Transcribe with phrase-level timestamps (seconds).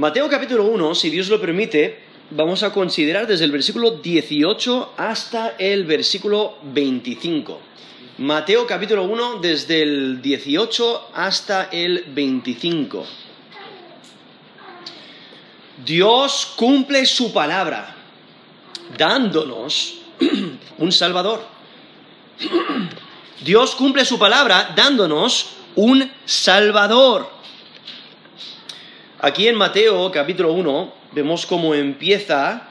[0.00, 2.00] Mateo capítulo 1, si Dios lo permite,
[2.30, 7.60] vamos a considerar desde el versículo 18 hasta el versículo 25.
[8.16, 13.04] Mateo capítulo 1, desde el 18 hasta el 25.
[15.84, 17.94] Dios cumple su palabra
[18.96, 19.98] dándonos
[20.78, 21.44] un Salvador.
[23.44, 27.39] Dios cumple su palabra dándonos un Salvador.
[29.22, 32.70] Aquí en Mateo capítulo 1 vemos cómo empieza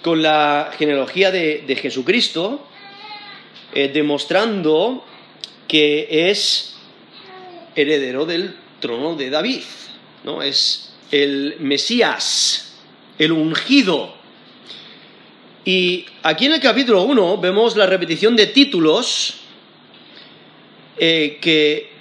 [0.00, 2.66] con la genealogía de, Jesucristo,
[3.74, 5.04] eh, demostrando
[5.68, 6.78] que es
[7.76, 9.60] heredero del trono de David,
[10.24, 10.40] ¿no?
[10.40, 12.74] Es el Mesías,
[13.18, 14.14] el ungido.
[15.62, 19.40] Y aquí en el capítulo 1 vemos la repetición de títulos
[20.96, 21.91] eh, que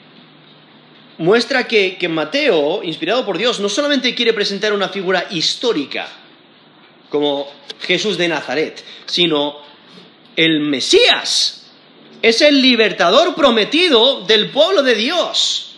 [1.21, 6.09] muestra que, Mateo, inspirado por Dios, no solamente quiere presentar una figura histórica,
[7.09, 7.47] como
[7.81, 9.59] Jesús de Nazaret, sino
[10.35, 11.69] el Mesías.
[12.23, 15.75] Es el libertador prometido del pueblo de Dios.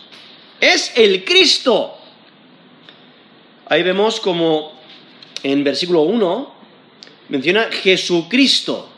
[0.60, 1.98] Es el Cristo.
[3.66, 4.80] Ahí vemos como
[5.42, 6.54] en versículo 1
[7.28, 8.88] menciona Jesucristo.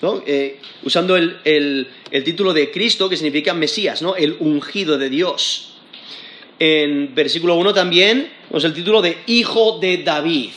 [0.00, 1.88] Eh, usando el,
[2.24, 4.14] título de Cristo, que significa Mesías, ¿no?
[4.14, 5.74] el ungido de Dios.
[6.60, 10.50] En versículo 1 también vemos el título de Hijo de David,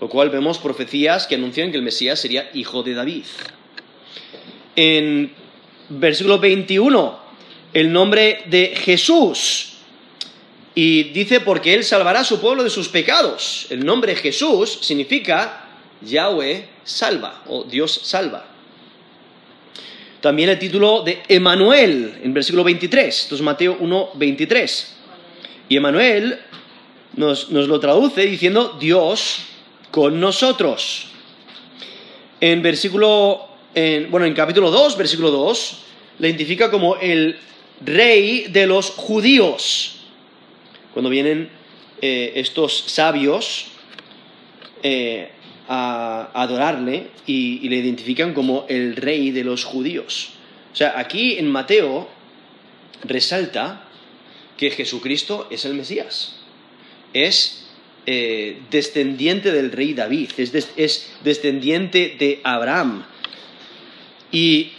[0.00, 3.24] lo cual vemos profecías que anuncian que el Mesías sería Hijo de David.
[4.76, 5.32] En
[5.88, 7.18] versículo 21,
[7.72, 9.70] el nombre de Jesús.
[10.74, 13.66] Y dice, porque Él salvará a su pueblo de sus pecados.
[13.70, 15.64] El nombre Jesús significa
[16.00, 18.46] Yahweh salva o Dios salva.
[20.20, 24.96] También el título de Emanuel en versículo 23, entonces Mateo 1, 23.
[25.68, 26.38] Y Emanuel
[27.16, 29.40] nos, lo traduce diciendo Dios
[29.90, 31.08] con nosotros.
[32.40, 33.48] En versículo,
[34.08, 35.78] bueno, en capítulo 2, versículo 2,
[36.20, 37.38] le identifica como el
[37.84, 39.96] rey de los judíos.
[40.92, 41.50] Cuando vienen
[42.00, 43.66] eh, estos sabios
[44.82, 45.30] eh,
[45.68, 50.30] a adorarle y, le identifican como el rey de los judíos.
[50.72, 52.08] O sea, aquí en Mateo
[53.04, 53.88] resalta
[54.56, 56.36] que Jesucristo es el Mesías,
[57.12, 57.66] es
[58.06, 63.04] eh, descendiente del rey David, es, descendiente de Abraham.
[64.30, 64.72] Y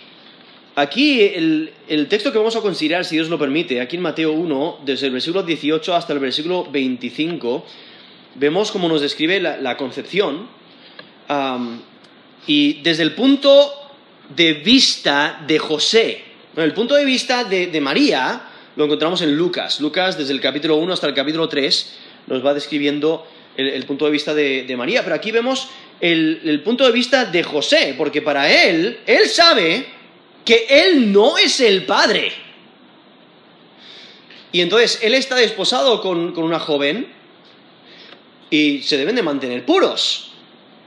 [0.75, 1.72] aquí el,
[2.09, 5.13] texto que vamos a considerar, si Dios lo permite, aquí en Mateo 1, desde el
[5.13, 7.66] versículo 18 hasta el versículo 25,
[8.35, 10.65] vemos cómo nos describe la concepción
[12.47, 13.74] y desde el punto
[14.36, 16.24] de vista de José,
[16.56, 18.41] el punto de vista de, María,
[18.75, 19.80] lo encontramos en Lucas.
[19.81, 21.96] Lucas, desde el capítulo 1 hasta el capítulo 3,
[22.28, 23.28] nos va describiendo
[23.58, 25.03] el, punto de vista de, María.
[25.03, 25.68] Pero aquí vemos
[26.00, 29.85] el, el, punto de vista de José, porque para él, él sabe
[30.46, 32.31] que él no es el padre.
[34.52, 37.08] Y entonces él está desposado con, con una joven
[38.50, 40.34] y se deben de mantener puros.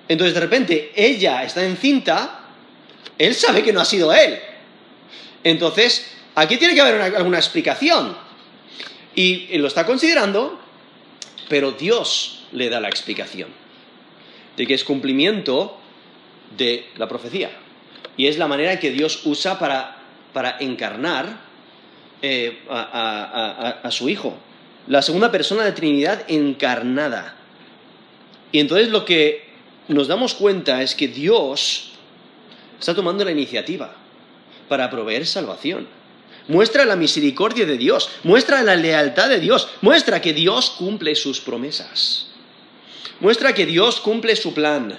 [0.09, 2.41] Entonces de repente ella está encinta,
[3.19, 4.39] él sabe que no ha sido él.
[5.45, 8.17] Entonces, aquí tiene que haber alguna explicación.
[9.15, 10.61] Y, lo está considerando,
[11.49, 13.49] pero Dios le da la explicación
[14.57, 15.79] de que es cumplimiento
[16.57, 17.51] de la profecía.
[18.17, 19.97] Y es la manera que Dios usa para,
[20.61, 21.41] encarnar
[22.23, 24.37] eh, a, su Hijo.
[24.87, 27.35] La segunda persona de Trinidad encarnada.
[28.53, 29.48] Y entonces lo que
[29.89, 31.93] nos damos cuenta es que Dios
[32.79, 33.95] está tomando la iniciativa
[34.69, 35.89] para proveer salvación.
[36.47, 41.41] Muestra la misericordia de Dios, muestra la lealtad de Dios, muestra que Dios cumple sus
[41.41, 42.29] promesas,
[43.21, 44.99] muestra que Dios cumple su plan.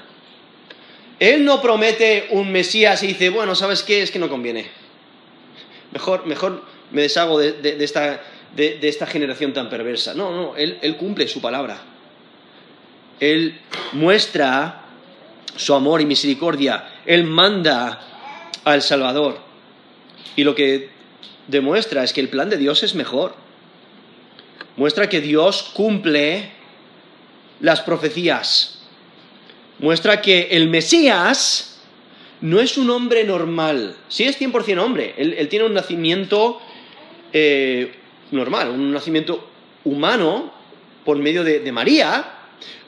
[1.19, 4.01] Él no promete un Mesías y dice, bueno, ¿sabes qué?
[4.01, 4.69] Es que no conviene.
[5.91, 8.21] Mejor, mejor me deshago de, esta,
[8.55, 10.13] esta, generación tan perversa.
[10.13, 11.81] No, no, él cumple su palabra.
[13.19, 13.59] Él
[13.93, 14.78] muestra
[15.55, 17.01] su amor y misericordia.
[17.05, 17.99] Él manda
[18.63, 19.39] al Salvador.
[20.35, 20.89] Y lo que
[21.47, 23.35] demuestra es que el plan de Dios es mejor.
[24.77, 26.51] Muestra que Dios cumple
[27.59, 28.79] las profecías.
[29.79, 31.81] Muestra que el Mesías
[32.41, 33.95] no es un hombre normal.
[34.07, 35.13] Sí es 100% hombre.
[35.17, 36.61] Él, tiene un nacimiento
[37.33, 37.93] eh,
[38.31, 39.49] normal, un nacimiento
[39.83, 40.53] humano
[41.03, 42.39] por medio de María,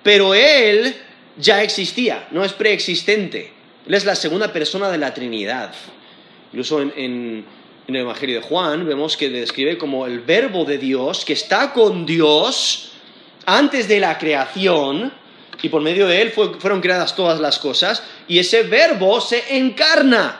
[0.04, 0.96] pero Él
[1.42, 3.52] ya existía, no es preexistente.
[3.88, 5.74] Él es la segunda persona de la Trinidad.
[6.54, 7.46] Incluso en,
[7.88, 12.06] el Evangelio de Juan vemos que describe como el verbo de Dios, que está con
[12.06, 12.92] Dios
[13.46, 15.12] antes de la creación,
[15.62, 20.40] y por medio de él fueron creadas todas las cosas, y ese verbo se encarna.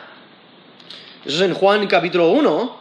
[1.24, 2.80] Eso es en Juan capítulo 1,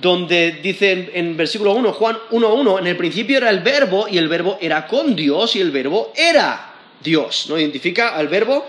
[0.00, 4.28] donde dice en, versículo 1, Juan 1.1, en el principio era el verbo, y el
[4.28, 7.46] verbo era con Dios, y el verbo era Dios.
[7.48, 7.58] ¿no?
[7.58, 8.66] Identifica al verbo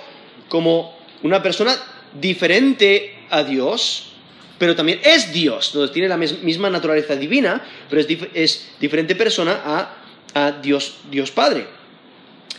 [0.50, 1.75] como una persona
[2.13, 4.13] diferente a Dios,
[4.57, 8.01] pero también es Dios, entonces tiene la misma naturaleza divina, pero
[8.33, 9.97] es, diferente persona a,
[10.33, 11.68] a Dios, Dios Padre.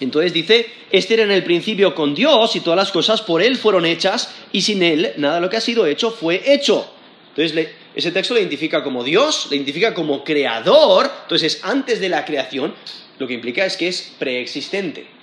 [0.00, 3.56] Entonces dice, este era en el principio con Dios y todas las cosas por Él
[3.56, 6.88] fueron hechas y sin Él nada de lo que ha sido hecho fue hecho.
[7.35, 12.09] Entonces ese texto le identifica como Dios, le identifica como creador, entonces es antes de
[12.09, 12.75] la creación,
[13.19, 15.18] lo que implica es que es preexistente.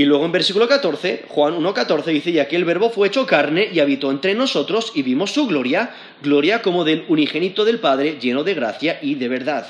[0.00, 3.80] Y luego en versículo 14, Juan 1.14 dice, y aquel verbo fue hecho carne y
[3.80, 8.54] habitó entre nosotros y vimos su gloria, gloria como del unigénito del Padre, lleno de
[8.54, 9.66] gracia y de verdad.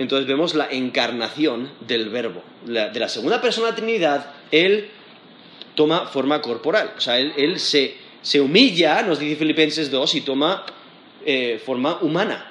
[0.00, 2.42] Entonces vemos la encarnación del verbo.
[2.64, 4.88] de la segunda persona de la Trinidad, Él
[5.76, 6.94] toma forma corporal.
[6.96, 7.94] O sea, Él, se,
[8.40, 10.66] humilla, nos dice Filipenses 2, y toma
[11.24, 12.50] eh, forma humana.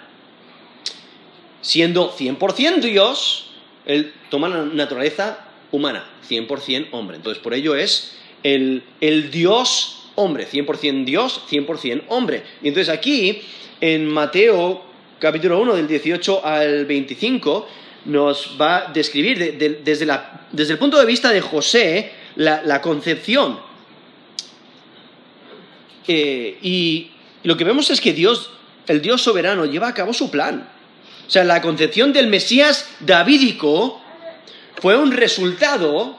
[1.59, 3.51] Siendo 100% Dios,
[3.85, 7.17] Él toma la naturaleza humana, 100% hombre.
[7.17, 8.83] Entonces, por ello es el,
[9.31, 12.43] Dios hombre, 100% Dios, 100% hombre.
[12.61, 13.41] Y entonces aquí,
[13.81, 14.83] en Mateo
[15.19, 17.67] capítulo 1, del 18 al 25,
[18.05, 20.05] nos va a describir desde,
[20.73, 23.59] el punto de vista de José la, concepción.
[26.07, 27.11] Eh, y
[27.43, 28.49] lo que vemos es que Dios,
[28.87, 30.67] el Dios soberano, lleva a cabo su plan.
[31.27, 34.01] O sea, la concepción del Mesías davídico
[34.79, 36.17] fue un resultado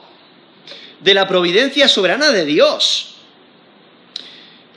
[0.99, 3.15] de la providencia soberana de Dios.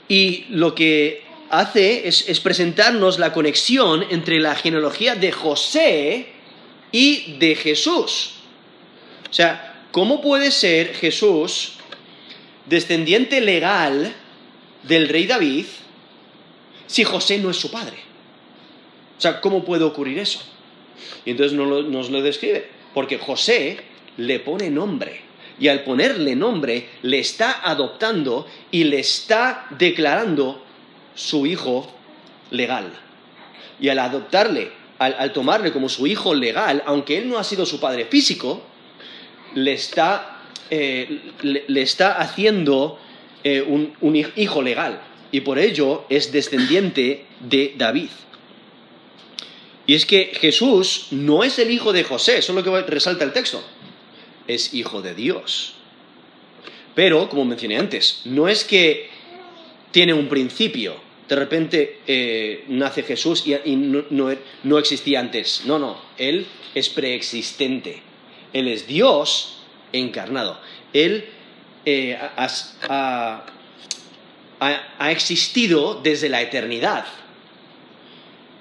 [0.07, 6.27] Y lo que hace es, presentarnos la conexión entre la genealogía de José
[6.91, 8.33] y de Jesús.
[9.29, 11.73] O sea, ¿cómo puede ser Jesús
[12.65, 14.13] descendiente legal
[14.83, 15.65] del rey David
[16.87, 17.97] si José no es su padre?
[19.17, 20.39] O sea, ¿cómo puede ocurrir eso?
[21.25, 23.77] Y entonces nos lo describe porque José
[24.17, 25.21] le pone nombre.
[25.59, 30.63] Y al ponerle nombre, le está adoptando y le está declarando
[31.13, 31.93] su hijo
[32.51, 32.91] legal.
[33.81, 37.81] Y al adoptarle, al, tomarle como su hijo legal, aunque él no ha sido su
[37.81, 38.63] padre físico,
[39.53, 40.39] le está,
[40.69, 42.97] eh, le, está haciendo
[43.43, 45.01] eh, un hijo legal.
[45.31, 48.09] Y por ello es descendiente de David.
[49.87, 53.23] Y es que Jesús no es el hijo de José, eso es lo que resalta
[53.23, 53.63] el texto.
[54.47, 55.75] Es hijo de Dios.
[56.95, 59.09] Pero, como mencioné antes, no es que
[59.91, 60.95] tiene un principio.
[61.27, 65.63] De repente eh, nace Jesús y, no, existía antes.
[65.65, 68.01] No, no, Él es preexistente.
[68.53, 69.57] Él es Dios
[69.91, 70.59] encarnado.
[70.93, 71.25] Él
[71.85, 73.45] eh, ha,
[74.59, 77.05] ha existido desde la eternidad.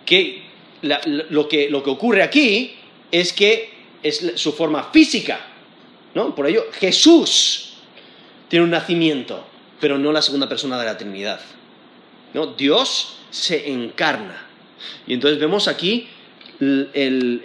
[0.05, 0.43] ¿Qué,
[0.85, 2.75] lo, que, ocurre aquí
[3.11, 3.73] es que
[4.03, 5.41] es su forma física,
[6.15, 6.35] ¿no?
[6.35, 7.75] Por ello, Jesús
[8.49, 9.47] tiene un nacimiento,
[9.81, 11.41] pero no la segunda persona de la Trinidad.
[12.35, 12.49] ¿no?
[12.49, 14.47] Dios se encarna.
[15.07, 16.07] Y entonces vemos aquí
[16.61, 17.45] eh,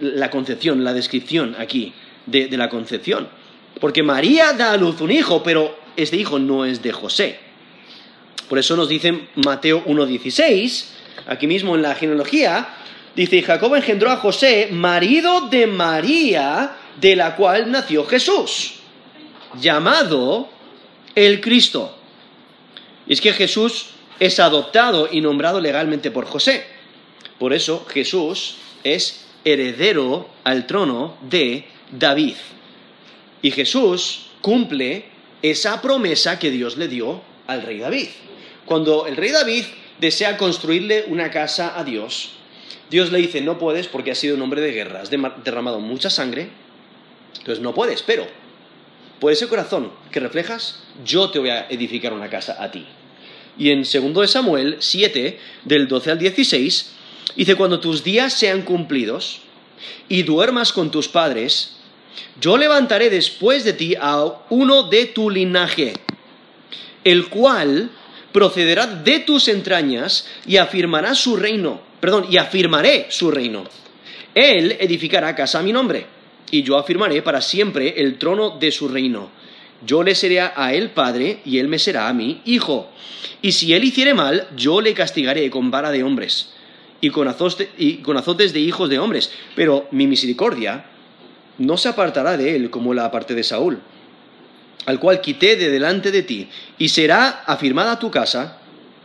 [0.00, 1.92] la concepción, la descripción aquí
[2.24, 3.28] de, de, la concepción.
[3.80, 7.38] Porque María da a luz un hijo, pero este hijo no es de José.
[8.48, 10.95] Por eso nos dice Mateo 1.16,
[11.26, 12.68] aquí mismo en la genealogía,
[13.14, 18.74] dice, Jacob engendró a José, marido de María, de la cual nació Jesús,
[19.60, 20.48] llamado
[21.14, 21.96] el Cristo.
[23.06, 26.64] Y es que Jesús es adoptado y nombrado legalmente por José.
[27.38, 32.36] Por eso Jesús es heredero al trono de David.
[33.42, 35.04] Y Jesús cumple
[35.42, 38.08] esa promesa que Dios le dio al rey David.
[38.64, 39.64] Cuando el rey David
[40.00, 42.32] desea construirle una casa a Dios,
[42.90, 46.10] Dios le dice, no puedes porque has sido un hombre de guerra, has derramado mucha
[46.10, 46.50] sangre,
[47.38, 48.26] entonces no puedes, pero
[49.20, 52.86] por ese corazón que reflejas, yo te voy a edificar una casa a ti.
[53.58, 56.92] Y en 2 de Samuel 7, del 12 al 16,
[57.34, 59.40] dice, cuando tus días sean cumplidos
[60.08, 61.76] y duermas con tus padres,
[62.40, 65.94] yo levantaré después de ti a uno de tu linaje,
[67.02, 67.90] el cual
[68.36, 71.80] procederá de tus entrañas y afirmará su reino.
[72.00, 73.64] Perdón, y afirmaré su reino.
[74.34, 76.04] Él edificará casa a mi nombre,
[76.50, 79.30] y yo afirmaré para siempre el trono de su reino.
[79.86, 82.90] Yo le seré a él padre, y él me será a mí hijo.
[83.40, 86.52] Y si él hiciere mal, yo le castigaré con vara de hombres.
[87.00, 87.34] y con,
[87.78, 90.84] y con azotes de hijos de hombres, pero mi misericordia
[91.56, 93.80] no se apartará de él como la aparte de Saúl,
[94.86, 98.60] al cual quité de delante de ti, y será afirmada tu casa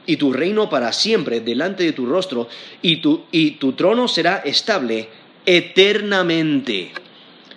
[0.06, 2.48] y tu reino para siempre delante de tu rostro,
[2.82, 5.10] y tu, y tu trono será estable
[5.46, 6.92] eternamente.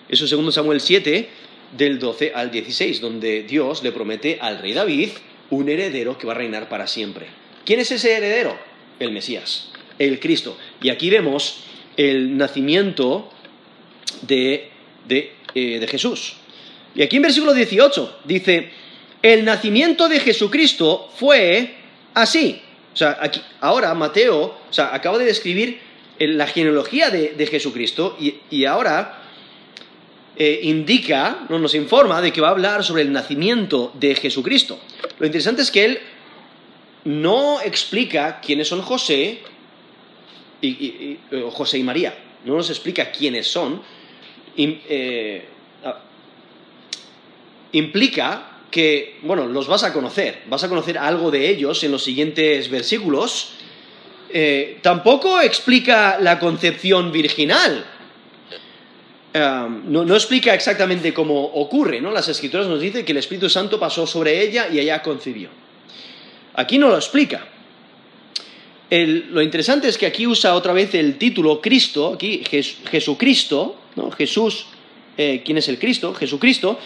[0.09, 1.29] Eso es segundo Samuel 7,
[1.77, 5.11] del 12 al 16, donde Dios le promete al rey David
[5.51, 7.27] un heredero que va a reinar para siempre.
[7.65, 8.57] ¿Quién es ese heredero?
[8.99, 10.57] El Mesías, el Cristo.
[10.81, 11.65] Y aquí vemos
[11.97, 13.31] el nacimiento
[14.23, 14.71] de,
[15.09, 16.37] eh, de, Jesús.
[16.95, 18.71] Y aquí en versículo 18 dice,
[19.23, 21.75] el nacimiento de Jesucristo fue
[22.15, 22.61] así.
[22.93, 25.81] O sea, aquí, ahora Mateo o sea, acaba de describir
[26.19, 29.23] la genealogía de, Jesucristo y, ahora
[30.37, 31.59] eh, indica, ¿no?
[31.59, 34.79] nos informa de que va a hablar sobre el nacimiento de Jesucristo.
[35.19, 35.99] Lo interesante es que él
[37.05, 39.41] no explica quiénes son José
[40.61, 41.19] y,
[41.51, 42.17] José y María.
[42.45, 43.83] No nos explica quiénes son.
[44.57, 45.49] Eh,
[47.75, 52.03] implica que, bueno, los vas a conocer, vas a conocer algo de ellos en los
[52.03, 53.51] siguientes versículos.
[54.31, 57.85] Eh, tampoco explica la concepción virginal.
[59.35, 62.11] no, no, explica exactamente cómo ocurre, ¿no?
[62.11, 65.51] Las escrituras nos dicen que el Espíritu Santo pasó sobre ella y ella concibió.
[66.55, 67.47] Aquí no lo explica.
[68.91, 72.43] lo interesante es que aquí usa otra vez el título Cristo, aquí
[72.91, 73.81] Jesucristo.
[74.17, 74.67] Jesús,
[75.17, 76.13] eh, ¿quién es el Cristo?
[76.15, 76.79] Jesucristo,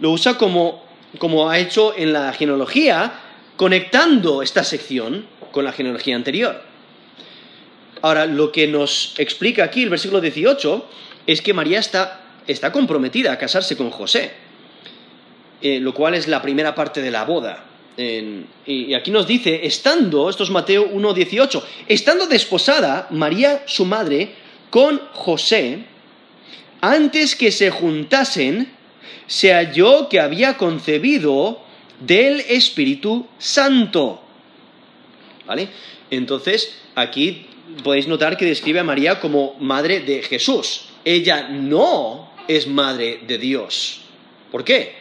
[0.00, 0.84] lo usa como,
[1.18, 3.20] como ha hecho en la genealogía,
[3.56, 6.62] conectando esta sección con la genealogía anterior.
[8.02, 10.88] Ahora, lo que nos explica aquí el versículo 18
[11.26, 14.32] es que María está, está comprometida a casarse con José,
[15.62, 17.64] eh, lo cual es la primera parte de la boda
[17.96, 24.34] y aquí nos dice, estando, esto es Mateo 1.18, estando desposada María, su madre,
[24.70, 25.78] con José,
[26.80, 28.72] antes que se juntasen,
[29.26, 31.60] se halló que había concebido
[32.00, 34.22] del Espíritu Santo.
[35.46, 35.68] ¿Vale?
[36.10, 37.46] Entonces, aquí
[37.82, 40.86] podéis notar que describe a María como madre de Jesús.
[41.04, 44.02] Ella no es madre de Dios.
[44.50, 44.94] ¿Por qué?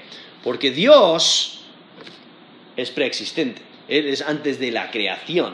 [0.43, 1.61] Porque Dios
[2.75, 5.53] es preexistente, Él es antes de la creación,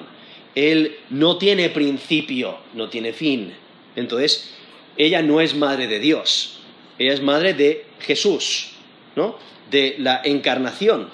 [0.56, 3.54] Él no tiene principio, no tiene fin.
[3.96, 4.54] Entonces,
[4.98, 6.59] ella no es madre de Dios,
[7.00, 8.72] ella es madre de Jesús,
[9.16, 9.38] ¿no?
[9.72, 11.10] De la encarnación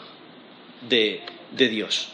[0.90, 1.22] de,
[1.58, 2.10] Dios.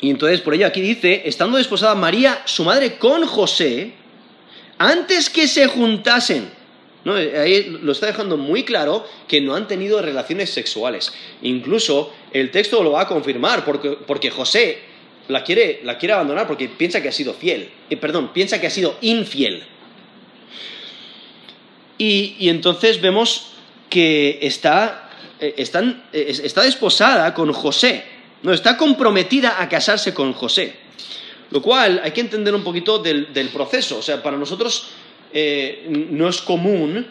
[0.00, 3.92] y entonces, por ello aquí dice, estando desposada María, su madre, con José,
[4.78, 6.56] antes que se juntasen,
[7.14, 11.12] Ahí lo está dejando muy claro que no han tenido relaciones sexuales.
[11.42, 14.78] Incluso el texto lo va a confirmar porque, José
[15.28, 15.82] la quiere,
[16.12, 17.70] abandonar porque piensa que ha sido fiel.
[17.90, 19.62] Eh, perdón, piensa que ha sido infiel.
[21.98, 23.52] Y, entonces vemos
[23.88, 25.10] que está,
[25.40, 28.04] eh, eh, está desposada con José.
[28.42, 30.74] No, está comprometida a casarse con José.
[31.50, 33.98] Lo cual hay que entender un poquito del, del proceso.
[33.98, 34.88] O sea, para nosotros
[35.32, 37.06] eh, no es común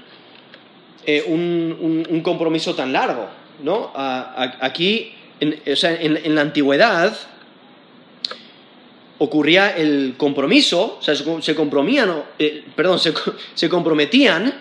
[1.06, 3.28] eh, un, compromiso tan largo,
[3.62, 3.92] ¿no?
[3.96, 7.16] aquí, en, en, la antigüedad,
[9.20, 14.52] ocurría el compromiso, o sea, se, comprometían, eh, perdón, se, comprometían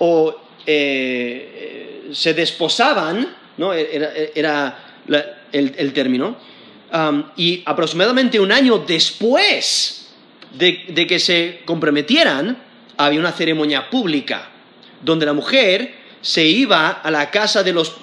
[0.00, 0.36] o
[0.66, 3.72] se desposaban, ¿no?
[3.72, 4.78] Era,
[5.52, 6.36] el, término,
[7.36, 10.06] y aproximadamente un año después
[10.54, 12.62] de, que se comprometieran,
[12.96, 14.48] había una ceremonia pública,
[15.02, 17.94] donde la mujer se iba a la casa de los...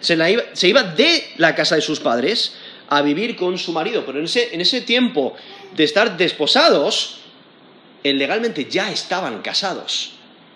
[0.00, 2.54] se, iba, de la casa de sus padres
[2.88, 5.34] a vivir con su marido, pero en ese, en ese tiempo
[5.74, 7.20] de estar desposados,
[8.04, 10.13] eh, legalmente ya estaban casados.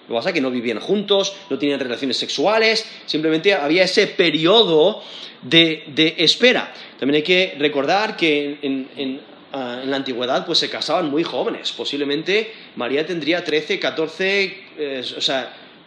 [0.09, 4.07] Lo que pasa es que no vivían juntos, no tenían relaciones sexuales, simplemente había ese
[4.07, 5.03] periodo
[5.43, 6.73] de, espera.
[6.99, 11.73] También hay que recordar que en, Ah, en la antigüedad pues se casaban muy jóvenes.
[11.73, 15.03] Posiblemente María tendría 13, 14 eh,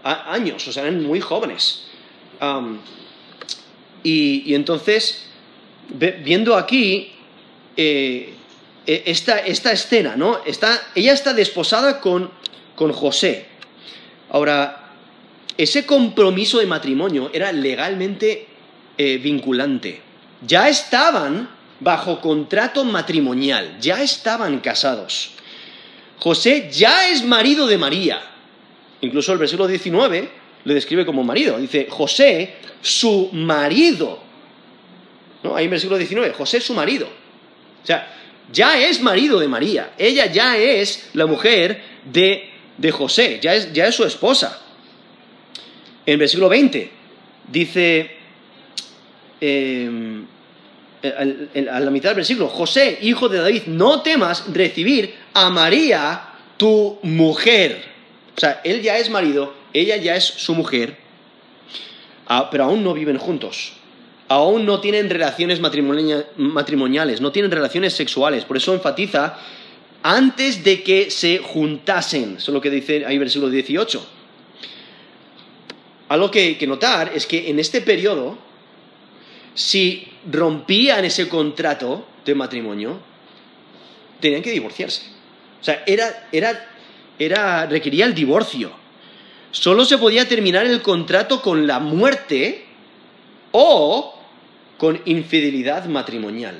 [0.03, 1.85] años, o sea, eran muy jóvenes.
[4.03, 5.27] y, entonces,
[6.23, 7.11] viendo aquí
[7.77, 8.33] eh,
[8.87, 10.39] e, esta, escena, ¿no?
[10.95, 12.31] ella está desposada con,
[12.75, 13.45] José.
[14.31, 14.93] Ahora,
[15.57, 18.47] ese compromiso de matrimonio era legalmente
[18.97, 20.01] eh, vinculante.
[20.45, 25.31] Ya estaban bajo contrato matrimonial, ya estaban casados.
[26.19, 28.21] José ya es marido de María.
[29.01, 30.29] Incluso el versículo 19
[30.63, 31.57] le describe como marido.
[31.57, 34.19] Dice, José, su marido.
[35.43, 35.55] ¿No?
[35.55, 37.07] Ahí en el versículo 19, José, su marido.
[37.83, 38.07] O sea,
[38.51, 42.50] ya es marido de María, ella ya es la mujer de,
[42.81, 44.59] de José, ya es, ya es su esposa.
[46.05, 46.91] En versículo 20
[47.47, 48.11] dice,
[49.39, 50.23] eh,
[51.03, 56.97] a la mitad del versículo, José, hijo de David, no temas recibir a María, tu
[57.03, 57.83] mujer.
[58.35, 60.97] O sea, él ya es marido, ella ya es su mujer,
[62.27, 63.73] ah, pero aún no viven juntos.
[64.27, 68.45] Aún no tienen relaciones matrimoniales, no tienen relaciones sexuales.
[68.45, 69.38] Por eso enfatiza
[70.03, 72.36] antes de que se juntasen.
[72.38, 74.08] Eso es lo que dice ahí versículo 18.
[76.10, 78.38] Algo que, que notar es que en este periodo,
[79.53, 83.00] si rompían ese contrato de matrimonio,
[84.20, 85.03] tenían que divorciarse.
[85.60, 86.70] O sea, era, era,
[87.20, 88.72] era, requería el divorcio.
[89.51, 92.65] Solo se podía terminar el contrato con la muerte
[93.51, 94.17] o
[94.77, 96.60] con infidelidad matrimonial.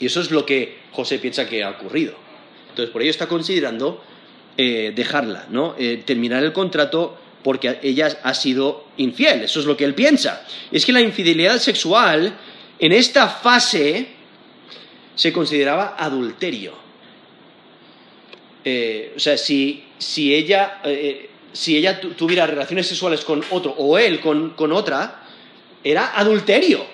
[0.00, 2.21] Y eso es lo que José piensa que ha ocurrido.
[2.72, 4.02] Entonces, por ello está considerando
[4.56, 5.74] eh, dejarla, ¿no?
[5.78, 9.42] Eh, terminar el contrato porque ella ha sido infiel.
[9.42, 10.46] Eso es lo que él piensa.
[10.70, 12.34] Es que la infidelidad sexual
[12.78, 14.08] en esta fase
[15.14, 16.72] se consideraba adulterio.
[18.64, 19.84] Eh, o sea, si,
[20.16, 25.22] ella, eh, si ella tuviera relaciones sexuales con otro o él con, otra,
[25.84, 26.86] era adulterio.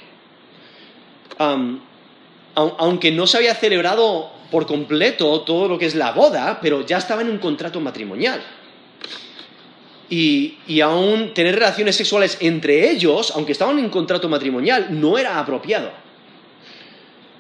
[2.55, 6.99] aunque no se había celebrado por completo todo lo que es la boda, pero ya
[6.99, 8.43] estaba en un contrato matrimonial
[10.11, 15.91] y, aún tener relaciones sexuales entre ellos, aunque estaban en contrato matrimonial, no era apropiado.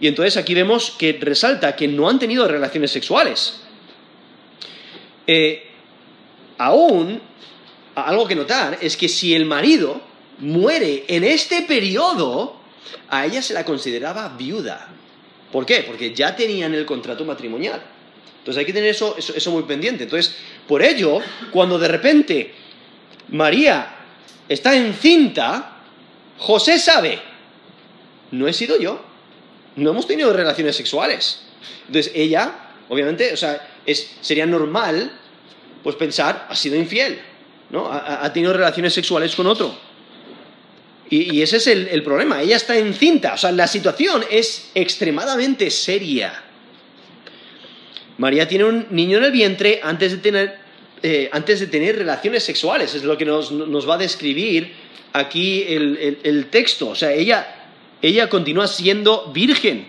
[0.01, 3.61] Y entonces aquí vemos que resalta que no han tenido relaciones sexuales.
[5.27, 5.67] Eh,
[6.59, 7.21] aún,
[7.95, 10.01] algo que notar es que si el marido
[10.39, 12.57] muere en este periodo,
[13.09, 14.89] a ella se la consideraba viuda.
[15.53, 15.85] ¿Por qué?
[15.87, 17.83] Porque ya tenían el contrato matrimonial.
[18.39, 20.05] Entonces hay que tener eso, eso, muy pendiente.
[20.05, 20.35] Entonces,
[20.67, 22.55] por ello, cuando de repente
[23.29, 23.95] María
[24.49, 25.83] está encinta,
[26.39, 27.21] José sabe,
[28.31, 29.03] no he sido yo,
[29.77, 31.43] no hemos tenido relaciones sexuales.
[31.87, 33.69] Entonces ella, obviamente, o sea,
[34.21, 35.13] sería normal
[35.83, 37.21] pues pensar, ha sido infiel,
[37.71, 37.91] ¿no?
[37.91, 39.75] Ha, tenido relaciones sexuales con otro.
[41.11, 46.45] Y, ese es el problema, ella está encinta, o sea, la situación es extremadamente seria.
[48.19, 50.59] María tiene un niño en el vientre antes de tener,
[51.03, 53.51] eh, antes de tener relaciones sexuales, es lo que nos,
[53.89, 54.73] va a describir
[55.13, 56.89] aquí el, texto.
[56.91, 57.71] O sea, ella,
[58.03, 59.87] ella continúa siendo virgen.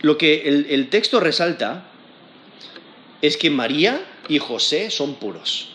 [0.00, 1.84] Lo que el texto resalta
[3.20, 5.68] es que María y José son puros,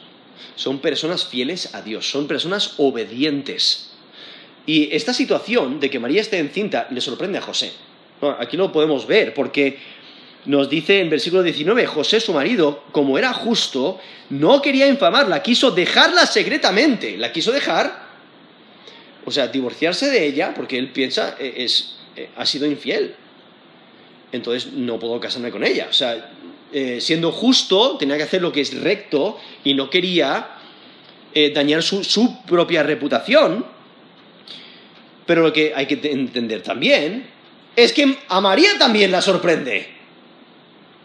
[0.56, 3.91] son personas fieles a Dios, son personas obedientes.
[4.65, 7.71] Y esta situación de que María esté encinta le sorprende a José.
[8.39, 9.78] Aquí lo podemos ver, porque
[10.45, 15.71] nos dice en versículo 19, José su marido, como era justo, no quería infamarla, quiso
[15.71, 18.08] dejarla secretamente, la quiso dejar,
[19.26, 23.15] o sea, divorciarse de ella, porque él piensa, eh, es, eh, ha sido infiel.
[24.32, 25.88] Entonces no puedo casarme con ella.
[25.89, 26.32] O sea,
[26.73, 30.53] eh, siendo justo, tenía que hacer lo que es recto y no quería
[31.53, 33.63] dañar su propia reputación.
[35.27, 37.27] Pero lo que hay que entender también
[37.75, 39.97] es que a María también la sorprende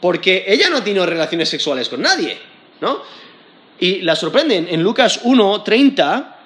[0.02, 2.36] porque ella no ha tenido relaciones sexuales con nadie,
[2.80, 3.02] ¿no?
[3.78, 6.38] Y la sorprenden en Lucas 1, 30,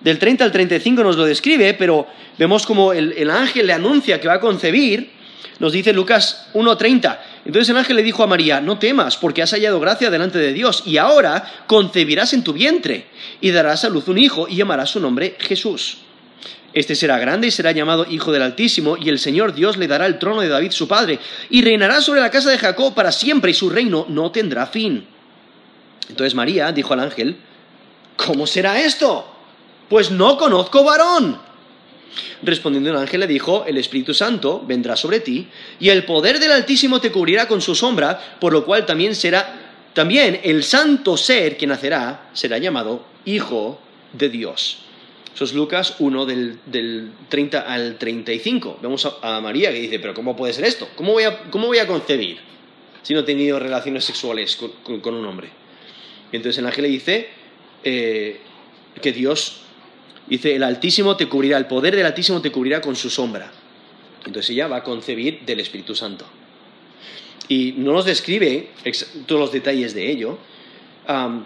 [0.00, 4.26] del 30 al 35 nos lo describe, pero vemos como el, ángel le anuncia que
[4.26, 5.12] va a concebir,
[5.58, 7.18] nos dice Lucas 1.30.
[7.44, 10.52] Entonces el ángel le dijo a María, no temas, porque has hallado gracia delante de
[10.52, 13.06] Dios, y ahora concebirás en tu vientre,
[13.40, 15.98] y darás a luz un hijo, y llamarás su nombre Jesús.
[16.74, 20.06] Este será grande y será llamado Hijo del Altísimo, y el Señor Dios le dará
[20.06, 21.18] el trono de David su padre,
[21.50, 25.06] y reinará sobre la casa de Jacob para siempre, y su reino no tendrá fin.
[26.08, 27.36] Entonces María dijo al ángel,
[28.16, 29.26] ¿cómo será esto?
[29.88, 31.51] Pues no conozco varón.
[32.42, 35.48] Respondiendo el ángel le dijo, el Espíritu Santo vendrá sobre ti,
[35.80, 39.84] y el poder del Altísimo te cubrirá con su sombra, por lo cual también será,
[39.94, 43.80] también el santo ser que nacerá será llamado Hijo
[44.12, 44.78] de Dios.
[45.34, 48.78] Eso es Lucas 1 del, 30 al 35.
[48.82, 50.88] Vemos a, María que dice, pero ¿cómo puede ser esto?
[50.94, 52.38] ¿Cómo voy a, cómo voy a concebir
[53.02, 55.48] si no he tenido relaciones sexuales con, un hombre?
[56.30, 57.28] Y entonces el ángel le dice
[57.82, 58.40] eh,
[59.00, 59.61] que Dios,
[60.36, 63.50] dice, el Altísimo te cubrirá, el poder del Altísimo te cubrirá con su sombra.
[64.24, 66.24] Entonces ella va a concebir del Espíritu Santo.
[67.48, 68.70] Y no nos describe
[69.26, 70.38] todos los detalles de ello,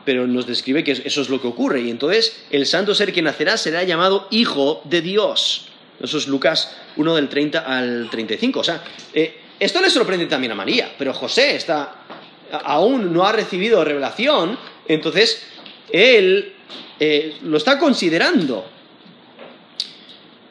[0.04, 1.80] pero nos describe que eso es lo que ocurre.
[1.80, 5.68] Y entonces el santo ser que nacerá será llamado Hijo de Dios.
[6.00, 8.60] Eso es Lucas 1 del 30 al 35.
[8.60, 12.04] O sea, eh, esto le sorprende también a María, pero José está,
[12.52, 15.42] aún no ha recibido revelación, entonces
[15.90, 16.52] él
[17.00, 18.75] eh, lo está considerando.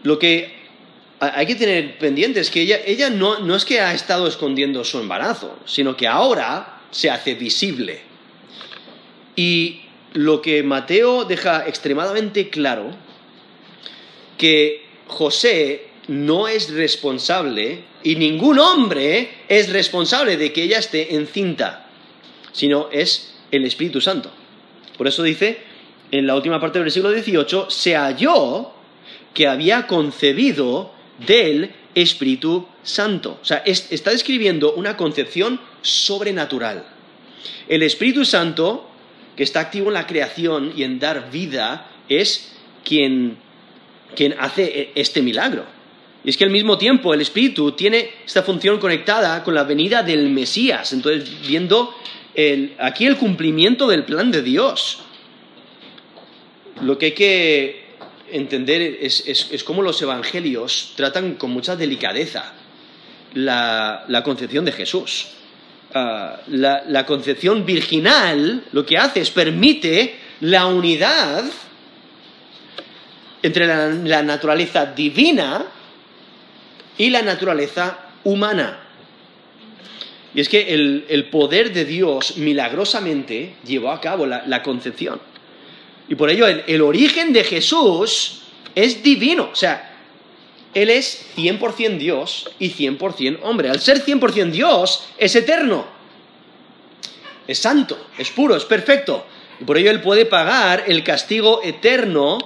[0.05, 0.53] Lo que
[1.19, 4.83] hay que tener pendiente es que ella, ella no, no es que ha estado escondiendo
[4.83, 8.01] su embarazo, sino que ahora se hace visible.
[9.35, 9.81] Y
[10.13, 12.91] lo que Mateo deja extremadamente claro,
[14.37, 21.89] que José no es responsable y ningún hombre es responsable de que ella esté encinta,
[22.51, 24.29] sino es el Espíritu Santo.
[24.99, 25.57] Por eso dice
[26.11, 28.74] en la última parte del versículo 18, se halló
[29.35, 30.91] que había concebido
[31.27, 33.37] del Espíritu Santo.
[33.41, 36.85] O sea, está describiendo una concepción sobrenatural.
[37.67, 38.89] El Espíritu Santo,
[39.35, 43.37] que está activo en la creación y en dar vida, es quien,
[44.15, 45.65] quien hace e, este milagro.
[46.23, 50.01] Y es que al mismo tiempo el Espíritu tiene esta función conectada con la venida
[50.01, 50.91] del Mesías.
[50.91, 51.93] Entonces, viendo
[52.79, 54.99] aquí el cumplimiento del plan de Dios.
[56.81, 57.84] Lo que hay que
[58.31, 62.53] entender es, cómo los evangelios tratan con mucha delicadeza
[63.33, 65.27] la, concepción de Jesús.
[65.93, 71.45] Ah, la, concepción virginal lo que hace es permite la unidad
[73.41, 75.65] entre la naturaleza divina
[76.97, 78.85] y la naturaleza humana.
[80.35, 85.21] Y es que el, poder de Dios milagrosamente llevó a cabo la, concepción.
[86.07, 88.41] Y por ello el, origen de Jesús
[88.75, 89.49] es divino.
[89.51, 89.97] O sea,
[90.73, 93.69] Él es 100% Dios y 100% hombre.
[93.69, 95.85] Al ser 100% Dios, es eterno.
[97.47, 99.25] Es santo, es puro, es perfecto.
[99.59, 102.37] Y por ello Él puede pagar el castigo eterno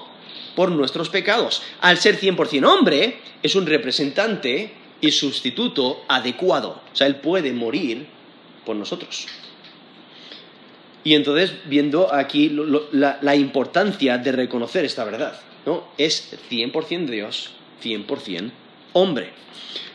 [0.55, 1.61] por nuestros pecados.
[1.81, 6.81] Al ser 100% hombre, es un representante y sustituto adecuado.
[6.91, 8.07] O sea, Él puede morir
[8.65, 9.27] por nosotros.
[11.03, 12.51] Y entonces, viendo aquí
[12.91, 15.85] la, importancia de reconocer esta verdad, ¿no?
[15.97, 17.51] Es 100% Dios,
[17.83, 18.51] 100%
[18.93, 19.31] hombre.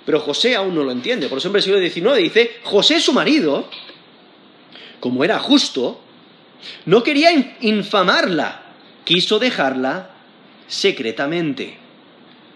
[0.07, 1.29] Pero José aún no lo entiende.
[1.29, 3.69] Por eso en el siglo XIX dice, José su marido,
[5.01, 6.01] como era justo,
[6.87, 8.63] no quería infamarla,
[9.05, 10.11] quiso dejarla
[10.67, 11.77] secretamente.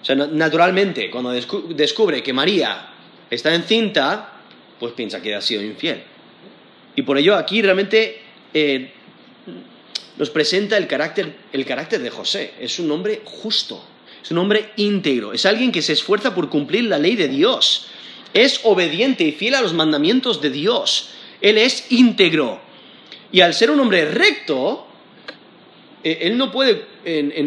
[0.01, 2.91] O sea, naturalmente, cuando descubre que María
[3.31, 4.33] está encinta,
[4.79, 6.03] pues piensa que ha sido infiel.
[6.97, 8.93] Y por ello aquí realmente eh,
[10.17, 12.55] nos presenta el carácter, el carácter de José.
[12.61, 13.83] Es un hombre justo,
[14.23, 17.87] es un hombre íntegro, es alguien que se esfuerza por cumplir la ley de Dios.
[18.35, 21.11] Es obediente y fiel a los mandamientos de Dios.
[21.41, 22.61] Él es íntegro.
[23.33, 24.87] Y al ser un hombre recto,
[26.05, 26.87] eh, él no puede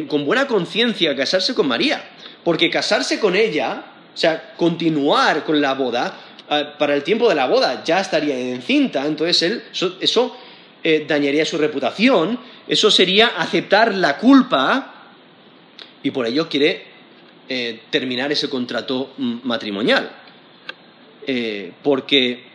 [0.08, 2.10] con buena conciencia casarse con María.
[2.44, 6.18] Porque casarse con ella, o sea, continuar con la boda,
[6.50, 9.64] eh, para el tiempo de la boda ya estaría encinta, entonces él,
[10.02, 10.38] eso,
[10.84, 15.12] eh, dañaría su reputación, eso sería aceptar la culpa
[16.04, 16.84] y por ello quiere
[17.48, 20.12] eh, terminar ese contrato matrimonial.
[21.84, 22.50] porque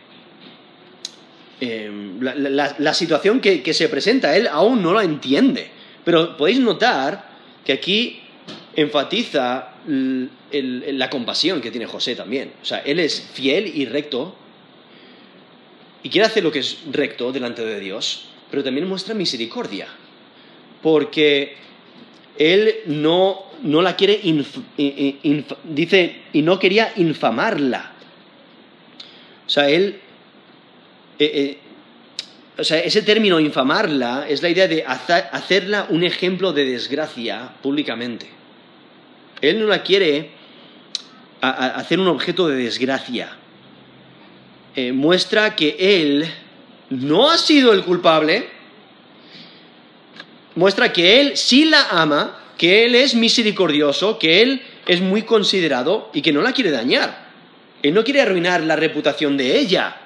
[2.19, 5.71] la, situación que, que se presenta, él aún no la entiende.
[6.03, 7.29] Pero podéis notar
[7.65, 8.21] que aquí
[8.77, 12.53] enfatiza la compasión que tiene José también.
[12.61, 14.35] O sea, él es fiel y recto
[16.07, 19.87] y quiere hacer lo que es recto delante de Dios, pero también muestra misericordia,
[20.81, 21.57] porque
[22.37, 24.21] él no, no la quiere,
[25.65, 27.91] dice, y no quería infamarla.
[29.45, 29.99] O sea, él,
[31.19, 31.57] eh, eh,
[32.57, 38.29] o sea, ese término infamarla es la idea de hacerla un ejemplo de desgracia públicamente.
[39.41, 40.29] Él no la quiere
[41.41, 43.36] hacer un objeto de desgracia.
[44.79, 46.31] Eh, muestra que él
[46.91, 48.47] no ha sido el culpable,
[50.53, 56.11] muestra que él sí la ama, que él es misericordioso, que él es muy considerado
[56.13, 57.25] y que no la quiere dañar.
[57.81, 59.97] Él no quiere arruinar la reputación de ella.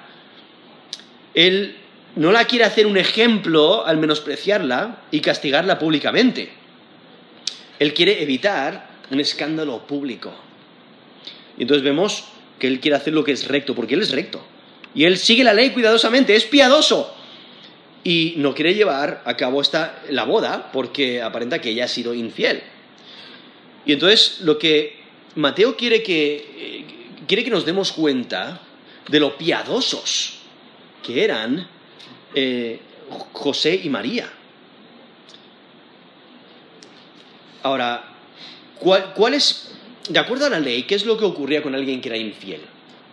[1.34, 1.76] Él
[2.16, 6.48] no la quiere hacer un ejemplo al menospreciarla y castigarla públicamente.
[7.78, 10.32] Él quiere evitar un escándalo público.
[11.58, 12.24] Y entonces vemos
[12.58, 14.42] que él quiere hacer lo que es recto, porque él es recto.
[14.94, 17.14] Y él sigue la ley cuidadosamente, es piadoso.
[18.04, 22.14] Y no quiere llevar a cabo esta, la boda porque aparenta que ella ha sido
[22.14, 22.62] infiel.
[23.86, 25.00] Y entonces lo que
[25.34, 26.84] Mateo quiere que,
[27.26, 28.60] quiere que nos demos cuenta
[29.08, 30.38] de lo piadosos
[31.02, 31.66] que eran
[32.34, 32.80] eh,
[33.32, 34.30] José y María.
[37.62, 38.04] Ahora,
[38.78, 39.72] ¿cuál, es
[40.08, 42.60] de acuerdo a la ley, ¿qué es lo que ocurría con alguien que era infiel?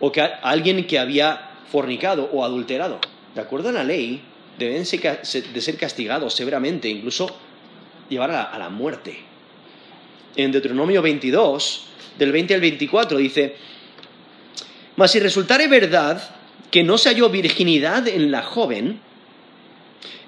[0.00, 0.12] O
[0.42, 2.98] alguien que había fornicado o adulterado.
[3.34, 4.22] De acuerdo a la ley,
[4.58, 7.34] deben de ser castigados severamente, incluso
[8.08, 9.18] llevar a la, muerte.
[10.36, 11.86] En Deuteronomio 22,
[12.18, 13.56] del 20 al 24, dice,
[14.96, 16.22] mas si resultare verdad
[16.70, 19.00] que no se halló virginidad en la joven,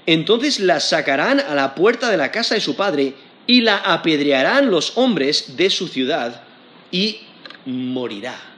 [0.06, 3.14] entonces la sacarán a la puerta de la casa de su padre
[3.46, 6.42] y la apedrearán los hombres de su ciudad
[6.90, 7.20] y
[7.66, 8.51] morirá.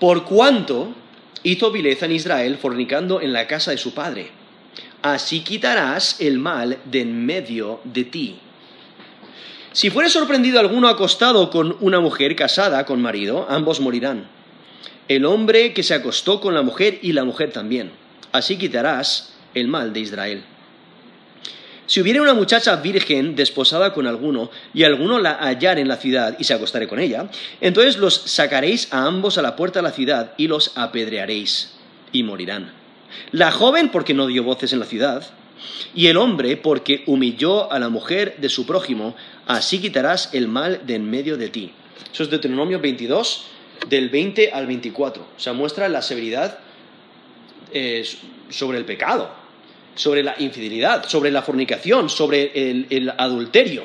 [0.00, 0.94] Por cuanto
[1.42, 4.30] hizo vileza en Israel fornicando en la casa de su padre.
[5.02, 8.38] Así quitarás el mal de en medio de ti.
[9.72, 14.26] Si fuere sorprendido alguno acostado con una mujer casada con marido, ambos morirán.
[15.06, 17.90] El hombre que se acostó con la mujer y la mujer también.
[18.32, 20.44] Así quitarás el mal de Israel.
[21.90, 26.36] Si hubiere una muchacha virgen desposada con alguno, y alguno la hallare en la ciudad
[26.38, 27.28] y se acostare con ella,
[27.60, 31.72] entonces los sacaréis a ambos a la puerta de la ciudad y los apedrearéis,
[32.12, 32.72] y morirán.
[33.32, 35.32] La joven porque no dio voces en la ciudad,
[35.92, 39.16] y el hombre porque humilló a la mujer de su prójimo,
[39.48, 41.72] así quitarás el mal de en medio de ti.
[42.12, 43.46] Eso es Deuteronomio 22,
[43.88, 45.26] del 20 al 24.
[45.36, 46.56] O sea, muestra la severidad
[47.72, 48.04] eh,
[48.48, 49.39] sobre el pecado
[50.00, 53.84] sobre la infidelidad, sobre la fornicación, sobre el, adulterio.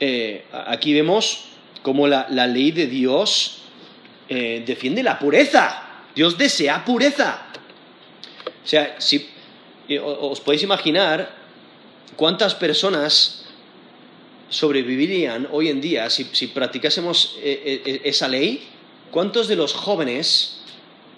[0.00, 1.50] Eh, aquí vemos
[1.82, 3.58] cómo la, ley de Dios
[4.30, 5.82] eh, defiende la pureza.
[6.14, 7.42] Dios desea pureza.
[8.64, 9.28] O sea, si
[9.86, 11.30] eh, os podéis imaginar
[12.16, 13.44] cuántas personas
[14.48, 18.66] sobrevivirían hoy en día si, si practicásemos esa ley,
[19.10, 20.62] cuántos de los jóvenes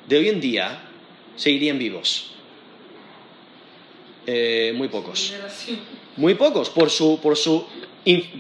[0.08, 0.82] de hoy en día
[1.36, 2.31] seguirían vivos.
[4.26, 5.34] Eh, muy pocos.
[6.16, 7.66] Muy pocos, por su, por su,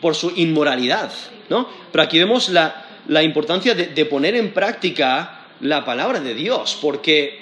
[0.00, 1.12] por su inmoralidad.
[1.48, 1.68] ¿no?
[1.90, 7.38] Pero aquí vemos la, la importancia de, poner en práctica la palabra de Dios, porque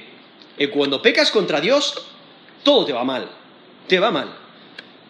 [0.59, 2.07] eh, cuando pecas contra Dios,
[2.63, 3.29] todo te va mal.
[3.87, 4.33] Te va mal.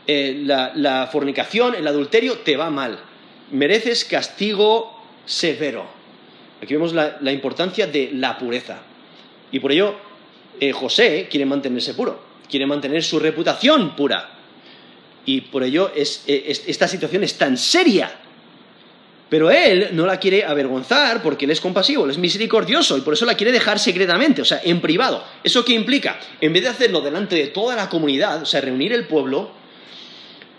[0.07, 2.99] Eh, la, fornicación, el adulterio, te va mal.
[3.53, 5.85] Mereces castigo severo.
[6.63, 8.79] Aquí vemos la, la importancia de la pureza.
[9.53, 9.95] Y por ello,
[10.73, 14.31] José quiere mantenerse puro quiere mantener su reputación pura.
[15.25, 18.13] Y por ello esta situación es tan seria.
[19.29, 23.15] Pero él no la quiere avergonzar porque él es compasivo, él es misericordioso y por
[23.15, 25.25] eso la quiere dejar secretamente, o sea, en privado.
[25.45, 26.19] ¿Eso qué implica?
[26.41, 29.53] En vez de hacerlo delante de toda la comunidad, o sea, reunir el pueblo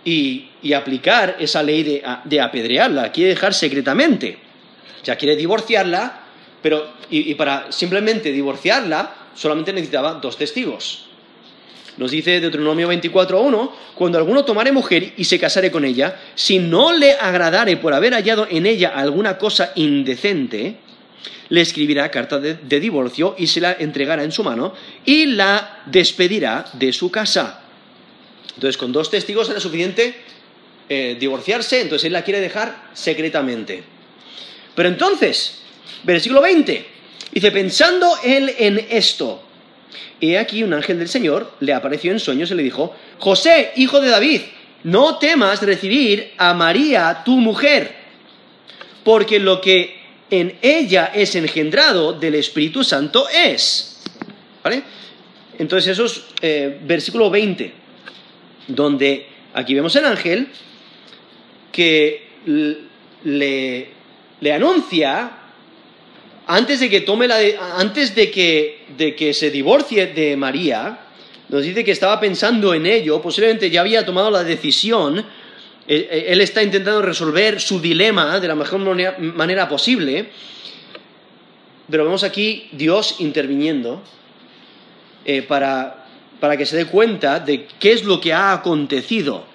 [0.06, 4.38] y, aplicar esa ley de, de, apedrearla, quiere dejar secretamente.
[5.02, 6.22] O sea, quiere divorciarla,
[6.62, 11.11] pero y para simplemente divorciarla solamente necesitaba dos testigos.
[11.98, 16.94] Nos dice Deuteronomio 24.1, cuando alguno tomare mujer y se casare con ella, si no
[16.94, 20.78] le agradare por haber hallado en ella alguna cosa indecente,
[21.50, 24.74] le escribirá carta de, divorcio y se la entregará en su mano
[25.06, 27.62] y la despedirá de su casa.
[28.56, 30.16] Entonces, con dos testigos era suficiente
[30.88, 33.84] eh, divorciarse, entonces él la quiere dejar secretamente.
[34.76, 35.60] Pero entonces,
[36.04, 36.86] versículo 20,
[37.34, 39.44] dice, pensando él en esto,
[40.20, 44.00] y aquí un ángel del Señor le apareció en sueños y le dijo, José, hijo
[44.00, 44.42] de David,
[44.84, 47.96] no temas recibir a María, tu mujer,
[49.04, 50.00] porque lo que
[50.30, 54.02] en ella es engendrado del Espíritu Santo es.
[54.64, 54.84] ¿Vale?
[55.58, 57.74] Entonces eso es eh, versículo 20,
[58.68, 60.48] donde aquí vemos el ángel
[61.72, 62.28] que
[63.24, 63.90] le,
[64.40, 65.41] le anuncia
[66.52, 67.38] antes de que tome la
[67.78, 71.00] antes de que, de que se divorcie de María,
[71.48, 75.26] nos dice que estaba pensando en ello, posiblemente ya había tomado la decisión,
[75.88, 80.30] él está intentando resolver su dilema de la mejor manera posible,
[81.90, 84.02] pero vemos aquí Dios interviniendo
[85.24, 86.06] eh, para,
[86.42, 89.46] para que se dé cuenta de qué es lo que ha acontecido.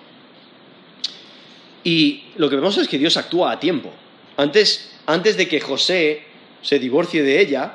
[1.85, 3.93] Y lo que vemos es que Dios actúa a tiempo.
[4.39, 6.26] Antes, antes de que José
[6.67, 7.75] se divorcie de ella,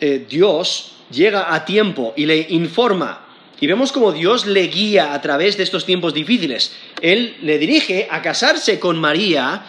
[0.00, 3.26] eh, Dios llega a tiempo y le informa.
[3.60, 6.74] Y vemos como Dios le guía a través de estos tiempos difíciles.
[7.02, 9.66] Él le dirige a casarse con María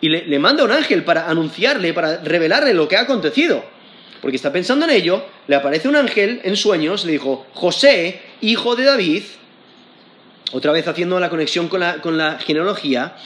[0.00, 3.64] y le, manda un ángel para anunciarle, para revelarle lo que ha acontecido.
[4.22, 8.76] Porque está pensando en ello, le aparece un ángel en sueños, le dijo, José, hijo
[8.76, 9.24] de David,
[10.52, 13.16] otra vez haciendo la conexión con la, con la genealogía,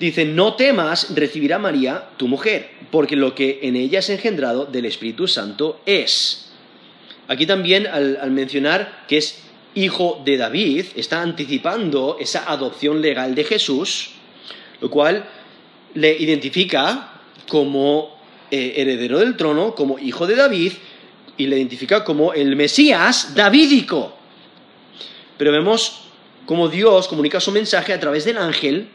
[0.00, 4.64] dice, no temas recibir a María, tu mujer, porque lo que en ella es engendrado
[4.64, 6.50] del Espíritu Santo es.
[7.28, 9.42] Aquí también al, mencionar que es
[9.74, 14.12] hijo de David, está anticipando esa adopción legal de Jesús,
[14.80, 15.28] lo cual
[15.92, 18.18] le identifica como
[18.50, 20.72] eh, heredero del trono, como hijo de David,
[21.36, 24.14] y le identifica como el Mesías davídico.
[25.36, 26.04] Pero vemos
[26.46, 28.88] cómo Dios comunica su mensaje a través del ángel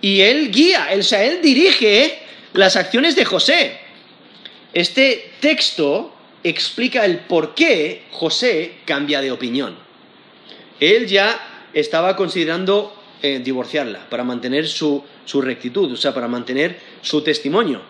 [0.00, 2.18] y él guía, o sea, él dirige
[2.54, 3.78] las acciones de José.
[4.72, 9.76] Este texto explica el por qué José cambia de opinión.
[10.78, 17.22] Él ya estaba considerando eh, divorciarla para mantener su, rectitud, o sea, para mantener su
[17.22, 17.82] testimonio.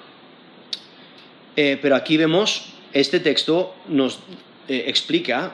[1.57, 4.19] Eh, pero aquí vemos, este texto nos
[4.69, 5.53] eh, explica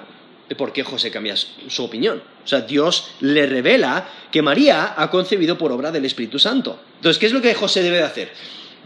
[0.57, 2.23] por qué José cambia su opinión.
[2.47, 6.79] O sea, Dios le revela que María ha concebido por obra del Espíritu Santo.
[6.95, 8.31] Entonces, ¿qué es lo que José debe de hacer?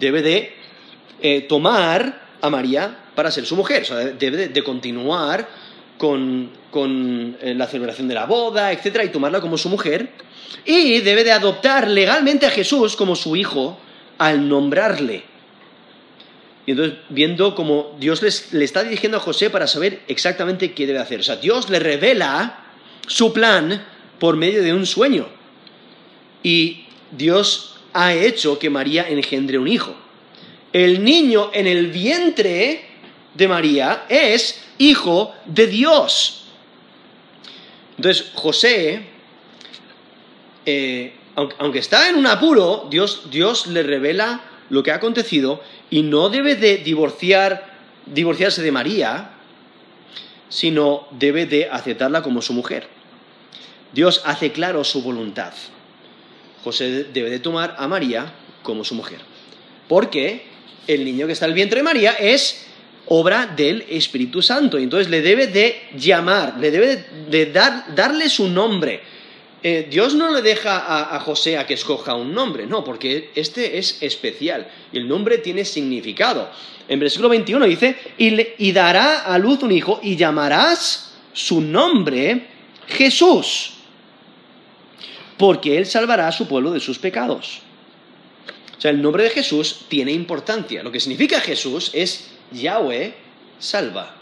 [0.01, 3.83] Debe de tomar a María para ser su mujer.
[3.83, 5.47] O sea, debe de, continuar
[5.99, 6.51] con,
[7.43, 10.09] eh, la celebración de la boda, etcétera, y tomarla como su mujer.
[10.65, 13.79] Y debe de adoptar legalmente a Jesús como su hijo
[14.17, 15.25] al nombrarle.
[16.65, 20.99] Y entonces, viendo cómo Dios le está dirigiendo a José para saber exactamente qué debe
[20.99, 21.21] hacer.
[21.21, 22.70] O sea, Dios le revela
[23.11, 23.85] su plan
[24.21, 25.27] por medio de un sueño.
[26.45, 29.95] Y Dios ha hecho que María engendre un hijo.
[30.73, 32.85] El niño en el vientre
[33.35, 36.45] de María es hijo de Dios.
[37.97, 39.03] Entonces, José,
[40.65, 46.03] eh, aunque, está en un apuro, Dios, Dios le revela lo que ha acontecido y
[46.03, 47.75] no debe de divorciar,
[48.07, 49.33] divorciarse de María,
[50.49, 53.00] sino debe de aceptarla como su mujer.
[53.93, 55.53] Dios hace claro su voluntad.
[56.63, 59.19] José debe de tomar a María como su mujer.
[59.89, 60.45] Porque
[60.87, 62.67] el niño que está en el vientre de María es
[63.07, 64.79] obra del Espíritu Santo.
[64.79, 69.01] Y entonces le debe de llamar, le debe de dar, darle su nombre.
[69.63, 73.77] Eh, Dios no le deja a, José a que escoja un nombre, no, porque este
[73.77, 76.51] es especial y el nombre tiene significado.
[76.89, 82.47] En versículo 21 dice, y, y dará a luz un hijo y llamarás su nombre
[82.89, 83.75] Jesús,
[85.41, 87.63] porque él salvará a su pueblo de sus pecados.
[88.77, 90.83] O sea, el nombre de Jesús tiene importancia.
[90.83, 93.15] Lo que significa Jesús es Yahweh
[93.59, 94.17] salva.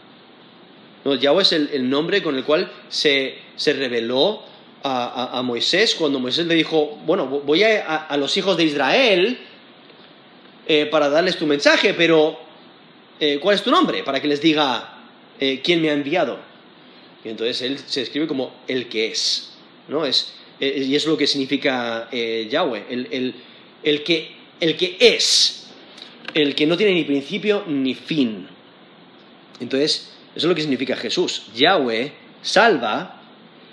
[1.05, 4.45] Yahweh es el, nombre con el cual se, reveló
[4.85, 9.41] a, Moisés cuando Moisés le dijo, bueno, voy a, los hijos de Israel
[10.69, 12.39] eh, para darles tu mensaje, pero
[13.19, 14.05] eh, ¿cuál es tu nombre?
[14.05, 15.01] Para que les diga
[15.41, 16.39] eh, quién me ha enviado.
[17.25, 19.55] Y entonces él se escribe como el que es,
[19.89, 20.07] ¿no?
[20.07, 23.35] Es, y es lo que significa Yahweh, el,
[23.83, 25.59] el que, el que es
[26.35, 28.47] el que no tiene ni principio ni fin.
[29.61, 31.47] Entonces, eso es lo que significa Jesús.
[31.55, 33.23] Yahweh salva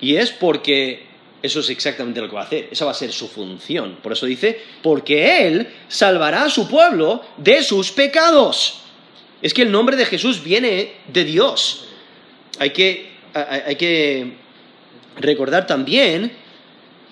[0.02, 1.04] y es porque
[1.42, 2.70] eso es exactamente lo que va a hacer.
[2.72, 3.98] Esa va a ser su función.
[4.02, 8.82] Por eso dice, porque Él salvará a su pueblo de sus pecados.
[9.42, 11.88] Es que el nombre de Jesús viene de Dios.
[12.58, 14.34] Hay que, hay que
[15.18, 16.32] recordar también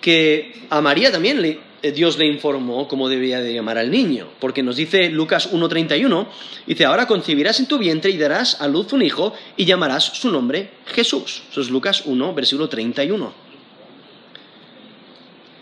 [0.04, 1.40] que a María también
[1.82, 6.28] eh, Dios le informó cómo debía de llamar al niño, porque nos dice Lucas 1.31,
[6.68, 10.30] dice, ahora concebirás en tu vientre y darás a luz un hijo y llamarás su
[10.30, 11.44] nombre Jesús.
[11.50, 13.34] Eso es Lucas 1, versículo 31.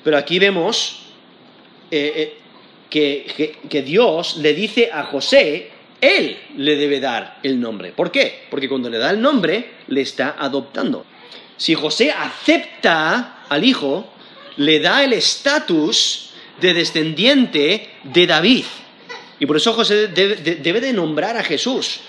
[0.03, 1.03] Pero aquí vemos
[1.91, 2.39] eh,
[2.89, 5.69] eh, que Dios le dice a José,
[6.01, 7.91] él le debe dar el nombre.
[7.91, 8.47] ¿Por qué?
[8.49, 11.05] Porque cuando le da el nombre, le está adoptando.
[11.57, 14.07] Si José acepta al hijo,
[14.61, 18.65] le da el estatus de descendiente de David.
[19.39, 22.01] Y por eso José debe, de nombrar a Jesús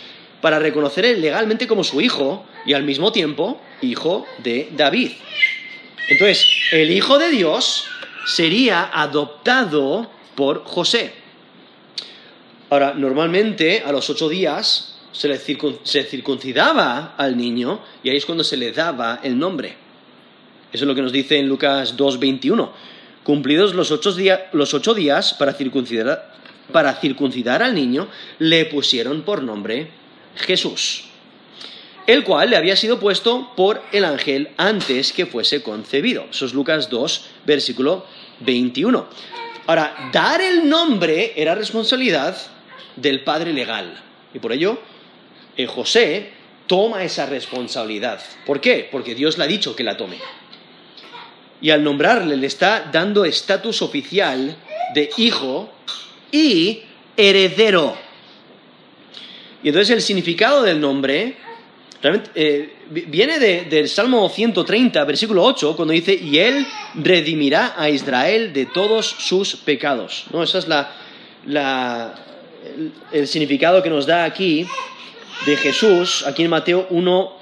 [0.43, 5.13] para reconocerle legalmente como su hijo y al mismo tiempo hijo de David.
[6.09, 7.87] Entonces, el hijo de Dios
[8.27, 11.13] sería adoptado por José.
[12.69, 18.27] Ahora, normalmente a los ocho días se, le se circuncidaba al niño y ahí es
[18.27, 19.82] cuando se le daba el nombre.
[20.73, 22.71] Eso es lo que nos dice en Lucas 2.21.
[23.25, 26.35] Cumplidos los ocho, días para circuncidar,
[26.73, 28.09] para circuncidar al niño,
[28.39, 29.89] le pusieron por nombre
[30.35, 31.05] Jesús,
[32.07, 36.27] el cual le había sido puesto por el ángel antes que fuese concebido.
[36.31, 38.07] Eso es Lucas 2, versículo
[38.41, 39.07] 21.
[39.67, 42.37] Ahora, dar el nombre era responsabilidad
[42.97, 44.03] del padre legal.
[44.33, 44.79] Y por ello,
[45.57, 46.31] eh, José
[46.67, 48.21] toma esa responsabilidad.
[48.47, 48.89] ¿Por qué?
[48.91, 50.17] Porque Dios le ha dicho que la tome
[51.63, 54.57] y al nombrarle le está dando estatus oficial
[54.95, 55.71] de hijo
[56.31, 56.83] y
[57.17, 57.97] heredero.
[59.63, 61.37] Y entonces el significado del nombre
[62.35, 68.67] eh, viene del Salmo 130, versículo 8, cuando dice, y Él redimirá a Israel de
[68.67, 70.25] todos sus pecados.
[70.33, 70.43] ¿No?
[70.43, 70.67] Ese es
[73.13, 74.67] el, significado que nos da aquí
[75.47, 77.42] de Jesús, aquí en Mateo 1,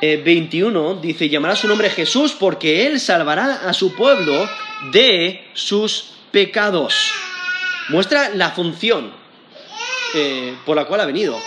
[0.00, 4.48] 21, eh, dice, llamará su nombre Jesús porque Él salvará a su pueblo
[4.92, 7.12] de sus pecados.
[7.88, 9.12] Muestra la función
[10.14, 11.38] eh, por la cual ha venido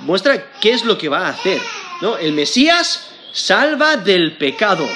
[0.00, 1.60] muestra qué es lo que va a hacer.
[2.00, 2.16] ¿no?
[2.16, 4.88] El Mesías salva del pecado.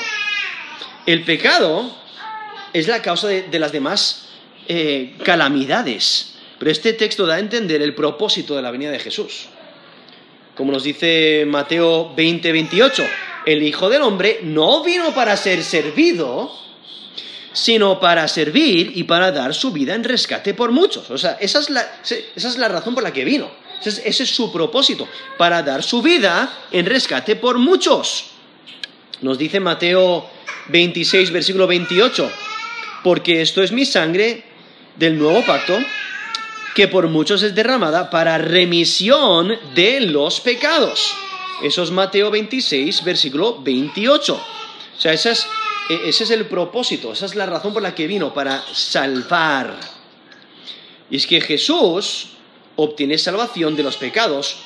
[1.07, 1.95] El pecado
[2.73, 4.29] es la causa de, las demás
[4.69, 6.35] eh, calamidades.
[6.59, 9.49] Pero este texto da a entender el propósito de la venida de Jesús.
[10.61, 13.03] Como nos dice Mateo 20, 28,
[13.47, 16.55] el Hijo del Hombre no vino para ser servido,
[17.55, 21.11] sino para servir y para dar su vida en rescate por muchos.
[21.11, 23.51] O sea, esa es la, es razón por la que vino.
[23.83, 25.09] Ese es, su propósito,
[25.39, 28.27] para dar su vida en rescate por muchos.
[29.23, 30.29] Nos dice Mateo
[30.69, 32.31] 26, versículo 28,
[33.03, 34.45] porque esto es mi sangre
[34.97, 35.79] del nuevo pacto,
[36.75, 41.15] que por muchos es derramada para remisión de los pecados.
[41.63, 44.35] Eso es Mateo 26, versículo 28.
[44.35, 45.47] O sea, ese es,
[45.89, 49.77] e, ese es el propósito, esa es la razón por la que vino, para salvar.
[51.11, 52.29] Y es que Jesús
[52.77, 54.57] obtiene salvación de los pecados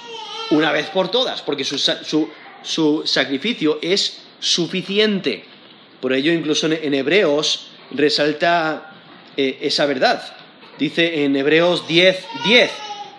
[0.50, 1.78] una vez por todas, porque su,
[3.04, 5.44] sacrificio es suficiente.
[6.00, 8.92] Por ello, incluso en, Hebreos resalta
[9.36, 10.43] eh, esa verdad.
[10.78, 12.70] Dice en Hebreos 10, 10,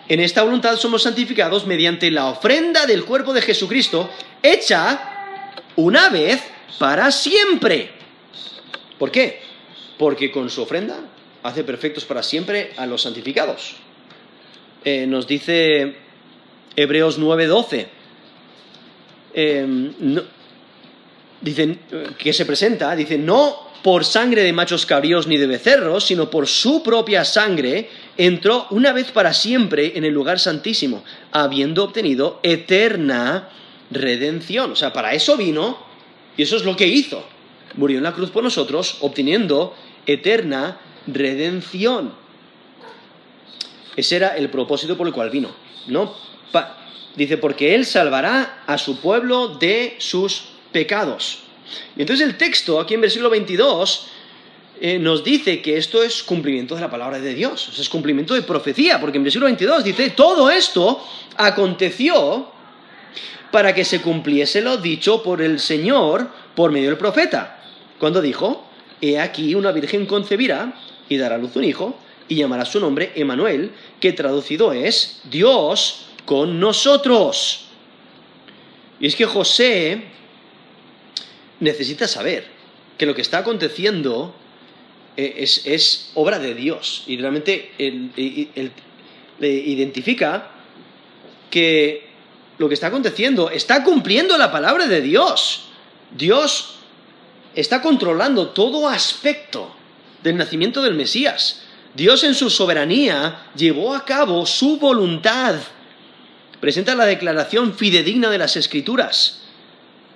[0.09, 4.09] en esta voluntad somos santificados mediante la ofrenda del cuerpo de Jesucristo,
[4.43, 5.41] hecha
[5.75, 6.41] una vez
[6.77, 7.91] para siempre.
[8.99, 9.39] ¿Por qué?
[9.97, 10.99] Porque con su ofrenda
[11.43, 13.75] hace perfectos para siempre a los santificados.
[14.83, 15.95] Eh, nos dice
[16.75, 17.87] Hebreos 9:12.
[19.33, 19.91] Eh,
[21.41, 21.77] dice,
[22.17, 26.47] que se presenta, dice, no por sangre de machos cabríos ni de becerros, sino por
[26.47, 33.49] su propia sangre, entró una vez para siempre en el lugar santísimo, habiendo obtenido eterna
[33.91, 34.71] redención.
[34.71, 35.77] O sea, para eso vino
[36.37, 37.23] y eso es lo que hizo.
[37.75, 42.13] Murió en la cruz por nosotros, obteniendo eterna redención.
[43.95, 45.49] Ese era el propósito por el cual vino.
[45.87, 46.13] ¿no?
[47.15, 51.44] dice, porque Él salvará a su pueblo de sus pecados.
[51.95, 54.07] Y entonces el texto, aquí en versículo 22,
[54.81, 58.41] eh, nos dice que esto es cumplimiento de la palabra de Dios, es cumplimiento de
[58.41, 61.05] profecía, porque en versículo 22 dice, todo esto
[61.37, 62.49] aconteció
[63.51, 67.63] para que se cumpliese lo dicho por el Señor por medio del profeta,
[67.97, 68.67] cuando dijo,
[68.99, 70.73] he aquí una virgen concebirá
[71.07, 71.97] y dará a luz un hijo,
[72.27, 77.65] y llamará su nombre Emanuel, que traducido es Dios con nosotros.
[78.99, 80.05] Y es que José
[81.59, 82.47] necesita saber
[82.97, 84.35] que lo que está aconteciendo
[85.17, 90.51] eh, es, obra de Dios y realmente le identifica
[91.49, 92.05] que
[92.57, 95.65] lo que está aconteciendo está cumpliendo la palabra de Dios.
[96.15, 96.75] Dios
[97.53, 99.73] está controlando todo aspecto
[100.23, 101.61] del nacimiento del Mesías.
[101.93, 105.55] Dios en su soberanía llevó a cabo su voluntad.
[106.59, 109.41] Presenta la declaración fidedigna de las Escrituras.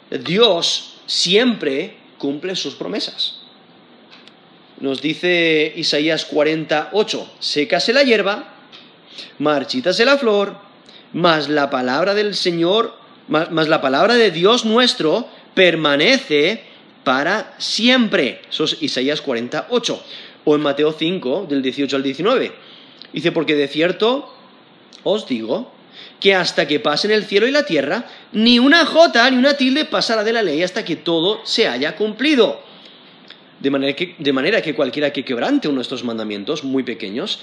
[0.10, 3.40] Dios siempre cumple sus promesas.
[4.80, 8.54] Nos dice Isaías 48, sécase la hierba,
[9.40, 10.56] marchítase la flor,
[11.12, 12.96] mas la palabra del Señor,
[13.28, 16.64] mas, la palabra de Dios nuestro permanece
[17.04, 18.42] para siempre.
[18.50, 20.04] Eso es Isaías 48
[20.46, 22.52] o en Mateo 5, del 18 al 19.
[23.12, 24.32] Dice, porque de cierto
[25.04, 25.72] os digo
[26.20, 29.86] que hasta que pasen el cielo y la tierra, ni una jota ni una tilde
[29.86, 32.62] pasará de la ley hasta que todo se haya cumplido.
[33.60, 37.40] De manera que, de manera que cualquiera que quebrante uno de estos mandamientos muy pequeños,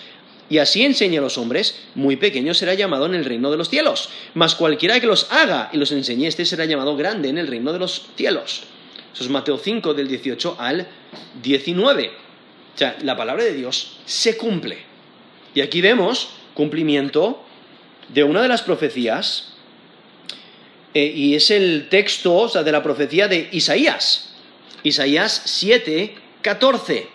[0.48, 3.68] y así enseñe a los hombres, muy pequeño será llamado en el reino de los
[3.68, 4.10] cielos.
[4.34, 7.72] Mas cualquiera que los haga y los enseñe, este será llamado grande en el reino
[7.72, 8.62] de los cielos.
[9.12, 10.86] Eso es Mateo 5, del 18 al
[11.42, 12.08] 19.
[12.74, 14.78] O sea, la palabra de Dios se cumple.
[15.54, 17.45] Y aquí vemos cumplimiento
[18.08, 19.52] de una de las profecías,
[20.94, 24.34] eh, y es el texto o sea, de la profecía de Isaías,
[24.82, 27.08] Isaías 7, 14,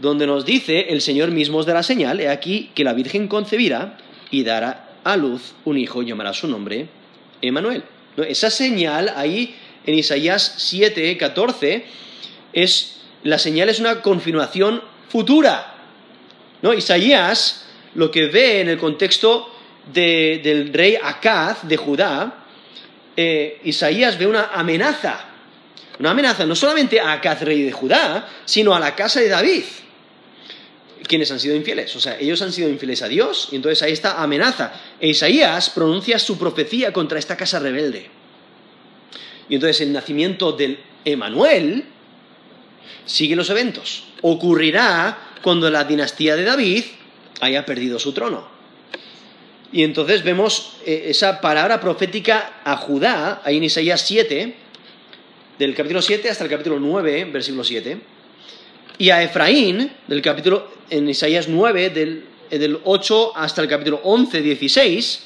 [0.00, 3.96] donde nos dice, el Señor mismo os dará señal, he aquí que la Virgen concebirá
[4.30, 6.88] y dará a luz un hijo llamará su nombre
[7.40, 7.82] Emanuel.
[8.16, 9.54] Esa señal ahí
[9.86, 11.84] en Isaías 7, 14
[12.52, 15.74] es la señal es una confirmación futura.
[16.62, 16.72] ¿no?
[16.74, 19.50] Isaías lo que ve en el contexto
[19.92, 22.46] del rey Acaz de Judá
[23.16, 25.24] eh, Isaías ve una amenaza,
[25.98, 29.64] una amenaza no solamente a Acaz, rey de Judá, sino a la casa de David,
[31.08, 31.96] quienes han sido infieles.
[31.96, 34.72] O sea, ellos han sido infieles a Dios y entonces ahí está amenaza.
[35.00, 38.10] E Isaías pronuncia su profecía contra esta casa rebelde.
[39.48, 41.84] Y entonces el nacimiento del Emanuel
[43.06, 44.04] sigue los eventos.
[44.20, 46.84] Ocurrirá cuando la dinastía de David
[47.40, 48.55] haya perdido su trono.
[49.72, 54.54] Y entonces vemos eh, esa palabra profética a Judá, ahí en Isaías 7,
[55.58, 57.98] del capítulo 7 hasta el capítulo 9, versículo 7,
[58.98, 64.00] y a Efraín, del capítulo, en Isaías 9, del, eh, del 8 hasta el capítulo
[64.04, 65.22] 11, 16,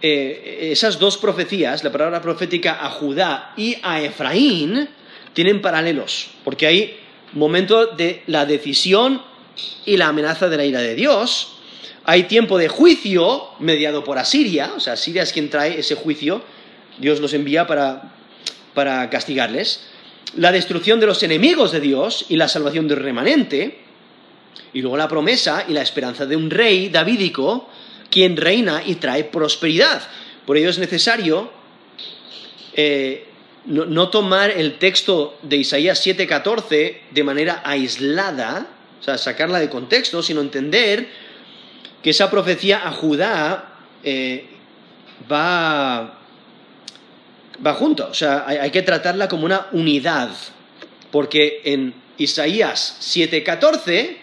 [0.00, 4.88] eh, esas dos profecías, la palabra profética a Judá y a Efraín,
[5.32, 6.96] tienen paralelos, porque hay
[7.32, 9.22] momento de la decisión
[9.84, 11.57] y la amenaza de la ira de Dios,
[12.08, 16.42] hay tiempo de juicio mediado por Asiria, o sea, Asiria es quien trae ese juicio,
[16.96, 18.14] Dios los envía para,
[18.72, 19.82] para castigarles,
[20.34, 23.80] la destrucción de los enemigos de Dios y la salvación del remanente,
[24.72, 27.68] y luego la promesa y la esperanza de un rey davídico,
[28.10, 30.00] quien reina y trae prosperidad.
[30.46, 31.50] Por ello es necesario
[32.72, 33.26] eh,
[33.66, 38.66] no, no, tomar el texto de Isaías 7:14 de manera aislada,
[38.98, 41.27] o sea, sacarla de contexto, sino entender
[42.02, 44.46] que esa profecía a Judá eh,
[45.30, 46.18] va,
[47.64, 50.30] va junto, o sea, hay, que tratarla como una unidad,
[51.10, 54.16] porque en Isaías 7:14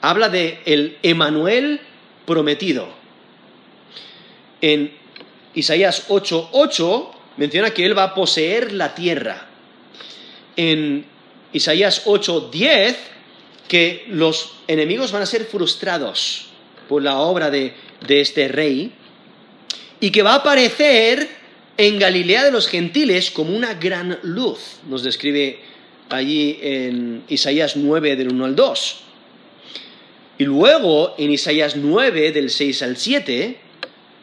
[0.00, 1.80] habla de el Emanuel
[2.24, 2.88] prometido.
[4.60, 4.92] En
[5.54, 9.46] Isaías 8:8 menciona que él va a poseer la tierra.
[10.56, 11.04] En
[11.52, 12.96] Isaías 8:10
[13.68, 16.49] que los enemigos van a ser frustrados
[16.90, 17.72] por la obra de,
[18.08, 18.90] este rey,
[20.00, 21.28] y que va a aparecer
[21.76, 25.60] en Galilea de los gentiles como una gran luz, nos describe
[26.08, 29.00] allí en Isaías 9 del 1 al 2.
[30.38, 33.56] Y luego en Isaías 9 del 6 al 7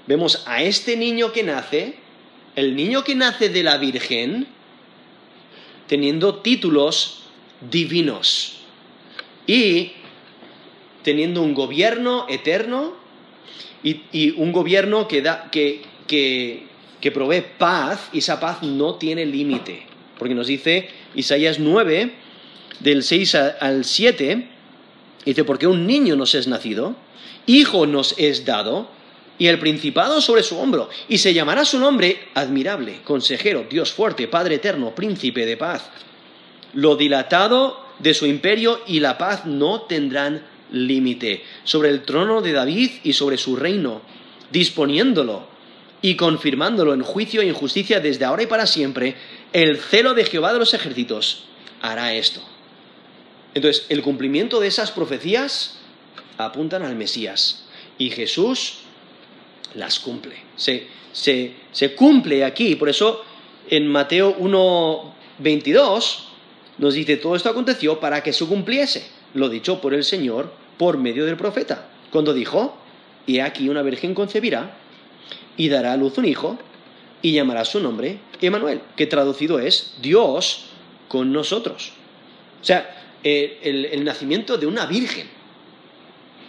[0.05, 1.93] vemos a este niño que nace,
[2.57, 4.45] el niño que nace de la Virgen,
[5.87, 7.21] teniendo títulos
[7.71, 8.57] divinos.
[9.47, 9.93] Y
[11.07, 12.91] teniendo un gobierno eterno
[13.81, 19.83] y, un gobierno que, da, que, que, provee paz y esa paz no tiene límite.
[20.19, 22.11] Porque nos dice Isaías 9,
[22.81, 24.49] del 6 al 7,
[25.23, 26.97] dice, porque un niño nos es nacido,
[27.45, 28.89] hijo nos es dado,
[29.39, 34.27] y el principado sobre su hombro, y se llamará su nombre admirable, consejero, Dios fuerte,
[34.27, 35.89] Padre eterno, príncipe de paz.
[36.73, 42.53] Lo dilatado de su imperio y la paz no tendrán límite sobre el trono de
[42.53, 44.01] David y sobre su reino,
[44.51, 45.47] disponiéndolo
[46.01, 49.15] y confirmándolo en juicio e injusticia desde ahora y para siempre,
[49.53, 51.45] el celo de Jehová de los ejércitos
[51.81, 52.41] hará esto.
[53.53, 55.79] Entonces, el cumplimiento de esas profecías
[56.37, 57.65] apuntan al Mesías
[57.97, 58.79] y Jesús
[59.73, 60.35] las cumple.
[60.55, 63.23] Se, se cumple aquí, por eso
[63.69, 66.23] en Mateo 1, 22
[66.77, 70.97] nos dice, todo esto aconteció para que se cumpliese lo dicho por el Señor por
[70.97, 72.77] medio del profeta, cuando dijo,
[73.25, 74.77] y aquí una virgen concebirá
[75.55, 76.57] y dará a luz un hijo
[77.21, 80.65] y llamará su nombre Emanuel, que traducido es Dios
[81.07, 81.91] con nosotros.
[82.61, 85.27] O sea, el, nacimiento de una virgen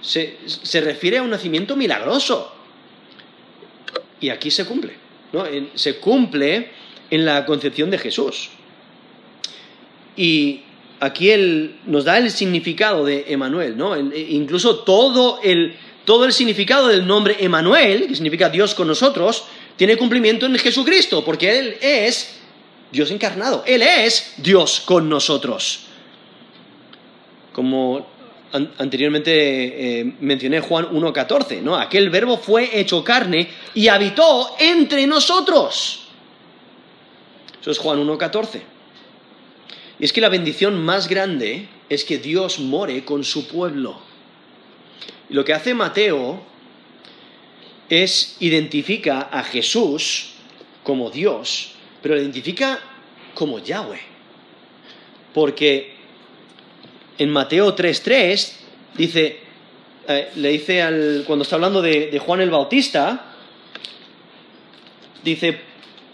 [0.00, 2.52] se, se, refiere a un nacimiento milagroso.
[4.20, 4.94] Y aquí se cumple,
[5.32, 5.44] ¿no?
[5.74, 6.70] se cumple
[7.10, 8.50] en la concepción de Jesús.
[10.16, 10.62] Y
[11.00, 13.94] aquí él nos da el significado de Emanuel, ¿no?
[13.94, 19.44] E, incluso todo el, todo el significado del nombre Emanuel, que significa Dios con nosotros,
[19.76, 22.40] tiene cumplimiento en Jesucristo, porque Él es
[22.90, 25.84] Dios encarnado, Él es Dios con nosotros.
[27.52, 28.06] Como
[28.52, 31.76] anteriormente eh, mencioné Juan 1.14, ¿no?
[31.76, 36.06] Aquel verbo fue hecho carne y habitó entre nosotros.
[37.60, 38.77] Eso es Juan 1.14.
[39.98, 44.00] Y es que la bendición más grande es que Dios more con su pueblo.
[45.28, 46.40] Y lo que hace Mateo
[47.88, 50.30] es identifica a Jesús
[50.84, 51.72] como Dios,
[52.02, 52.78] pero lo identifica
[53.34, 54.00] como Yahweh.
[55.34, 55.94] Porque
[57.18, 58.52] en Mateo 3.3
[58.96, 59.40] dice,
[60.06, 63.34] eh, le dice al, cuando está hablando de, de Juan el Bautista,
[65.24, 65.60] dice,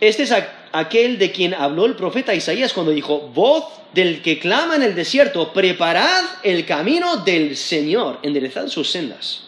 [0.01, 0.33] este es
[0.75, 4.95] aquel de quien habló el profeta Isaías cuando dijo, voz del que clama en el
[4.95, 9.45] desierto, preparad el camino del Señor, enderezad sus sendas.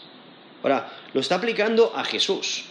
[0.62, 2.64] Ahora, lo está aplicando a Jesús.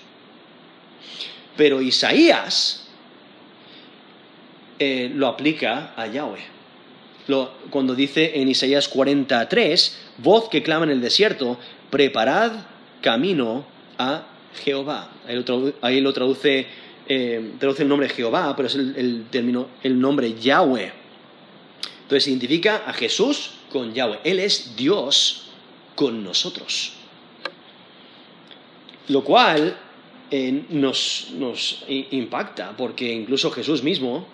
[1.57, 2.87] Pero Isaías
[4.79, 6.55] eh, lo aplica a Yahweh.
[7.69, 11.57] cuando dice en Isaías 43, voz que clama en el desierto,
[11.89, 12.51] preparad
[13.01, 13.65] camino
[13.97, 14.27] a
[14.63, 15.09] Jehová.
[15.81, 16.67] Ahí lo, traduce,
[17.07, 20.91] eh, traduce el nombre Jehová, pero es el, término, el nombre Yahweh.
[22.03, 24.19] Entonces significa a Jesús con Yahweh.
[24.23, 25.49] Él es Dios
[25.95, 26.93] con nosotros.
[29.07, 29.77] Lo cual
[30.31, 31.33] eh, nos,
[31.87, 34.27] impacta, porque incluso Jesús mismo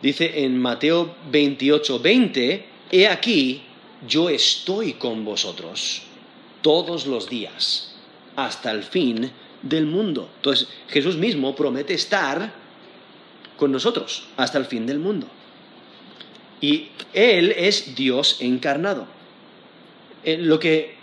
[0.00, 3.62] dice en Mateo 28, 20, He aquí,
[4.08, 6.02] yo estoy con vosotros
[6.62, 7.94] todos los días,
[8.34, 9.30] hasta el fin
[9.62, 10.28] del mundo.
[10.36, 12.52] Entonces Jesús mismo promete estar
[13.56, 15.28] con nosotros hasta el fin del mundo.
[16.60, 19.06] Y Él es Dios encarnado.
[20.24, 20.94] Eh, lo que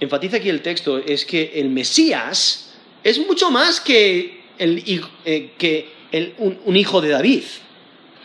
[0.00, 7.00] enfatiza aquí el texto es que el Mesías es mucho más que, eh, un, hijo
[7.00, 7.42] de David.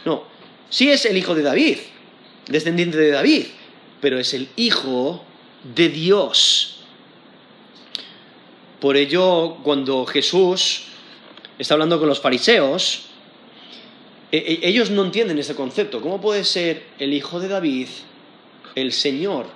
[0.06, 0.24] No,
[0.70, 1.78] sí es el hijo de David,
[2.48, 3.46] descendiente de David,
[4.02, 5.24] pero es el hijo
[5.76, 6.79] de Dios.
[8.80, 10.84] Por ello, cuando Jesús
[11.58, 13.10] está hablando con los fariseos,
[14.32, 16.02] e, e, ellos no entienden ese concepto.
[16.02, 17.88] ¿Cómo puede ser el hijo de David
[18.76, 19.48] el Señor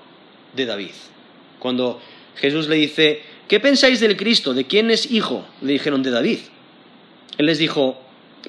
[0.55, 0.91] de David?
[1.59, 2.01] Cuando
[2.35, 4.53] Jesús le dice, ¿qué pensáis del Cristo?
[4.53, 5.45] ¿De quién es hijo?
[5.61, 6.39] Le dijeron de David.
[7.37, 7.97] Él les dijo,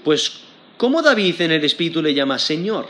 [0.02, 0.40] pues,
[0.76, 2.88] ¿cómo David en el Espíritu le llama Señor?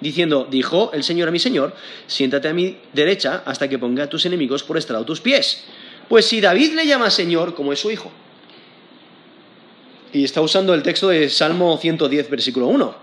[0.00, 1.74] Diciendo, dijo el Señor a mi Señor,
[2.06, 5.64] siéntate a mi derecha hasta que ponga a tus enemigos por estrado tus pies.
[6.12, 8.10] Pues si David le llama Señor, como es su hijo.
[10.12, 12.94] Y está usando el texto de Salmo 110, versículo 1.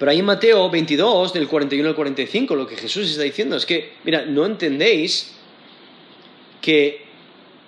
[0.00, 3.66] pero ahí en Mateo 22, del 41 al 45, lo que Jesús está diciendo es
[3.66, 5.36] que, mira, no entendéis
[6.60, 7.04] que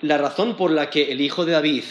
[0.00, 1.84] la razón por la que el hijo de David,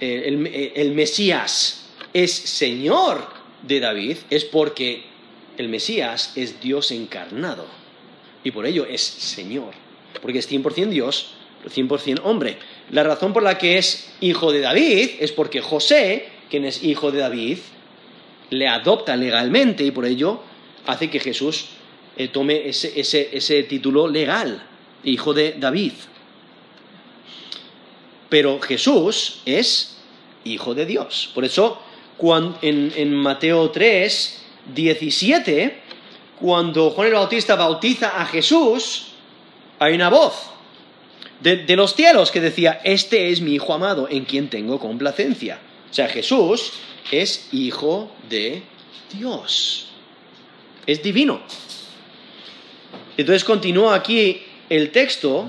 [0.00, 3.26] eh, eh, el Mesías, es Señor
[3.62, 5.02] de David, es porque
[5.58, 7.83] el Mesías es Dios encarnado
[8.44, 9.72] y por ello es Señor,
[10.22, 11.30] porque es 100% Dios,
[11.62, 12.58] pero 100% hombre.
[12.90, 17.10] La razón por la que es hijo de David es porque José, quien es hijo
[17.10, 17.58] de David,
[18.50, 20.40] le adopta legalmente y por ello
[20.86, 21.66] hace que Jesús
[22.16, 24.62] eh, tome ese, título legal,
[25.02, 25.92] hijo de David.
[28.28, 29.96] Pero Jesús es
[30.44, 31.30] hijo de Dios.
[31.34, 31.80] Por eso,
[32.60, 35.83] en, en Mateo 3, 17,
[36.44, 39.06] cuando Juan el Bautista bautiza a Jesús,
[39.78, 40.34] hay una voz
[41.40, 45.58] de, los cielos que decía, este es mi Hijo amado en quien tengo complacencia.
[45.90, 46.74] O sea, Jesús
[47.10, 48.62] es Hijo de
[49.10, 49.86] Dios.
[50.86, 51.40] Es divino.
[53.16, 55.46] Entonces continúa aquí el texto,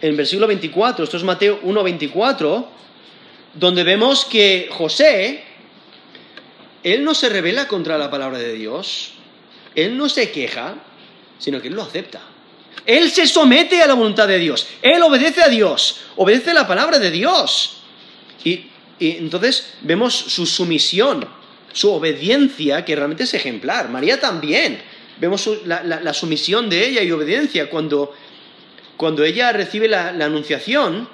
[0.00, 2.66] en versículo 24, esto es Mateo 1.24,
[3.54, 5.44] donde vemos que José,
[6.82, 9.12] él no se revela contra la palabra de Dios,
[9.74, 10.74] él no se queja,
[11.38, 12.20] sino que él lo acepta.
[12.84, 14.66] Él se somete a la voluntad de Dios.
[14.80, 16.00] Él obedece a Dios.
[16.16, 17.78] Obedece la palabra de Dios.
[18.44, 18.66] Y,
[18.98, 21.26] entonces vemos su sumisión,
[21.72, 23.88] su obediencia, que realmente es ejemplar.
[23.88, 24.80] María también.
[25.20, 28.12] Vemos la, sumisión de ella y obediencia cuando,
[28.96, 31.08] cuando ella recibe la, anunciación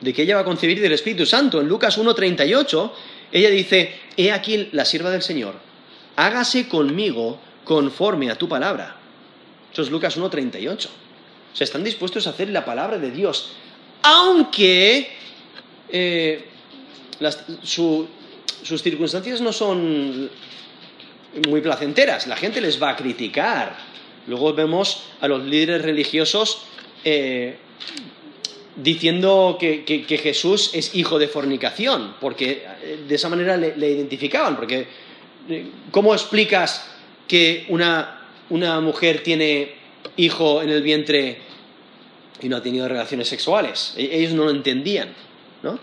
[0.00, 1.60] de que ella va a concebir del Espíritu Santo.
[1.60, 2.92] En Lucas 1.38,
[3.32, 5.54] ella dice, he aquí la sierva del Señor,
[6.16, 8.96] hágase conmigo conforme a tu palabra.
[9.72, 10.86] Eso es Lucas 1.38.
[10.86, 13.52] O sea, están dispuestos a hacer la palabra de Dios,
[14.02, 15.10] aunque
[15.90, 16.44] eh,
[17.62, 18.08] sus
[18.82, 20.30] circunstancias no son
[21.48, 22.26] muy placenteras.
[22.26, 23.76] La gente les va a criticar.
[24.28, 26.62] Luego vemos a los líderes religiosos
[27.04, 27.58] eh,
[28.76, 34.56] diciendo que, Jesús es hijo de fornicación, porque eh, de esa manera le, le identificaban.
[34.56, 34.86] Porque,
[35.90, 36.95] ¿cómo explicas
[37.26, 38.20] que una,
[38.80, 39.74] mujer tiene
[40.16, 41.38] hijo en el vientre
[42.40, 43.94] y no ha tenido relaciones sexuales.
[43.96, 45.14] E-, ellos no lo entendían,
[45.62, 45.78] ¿no?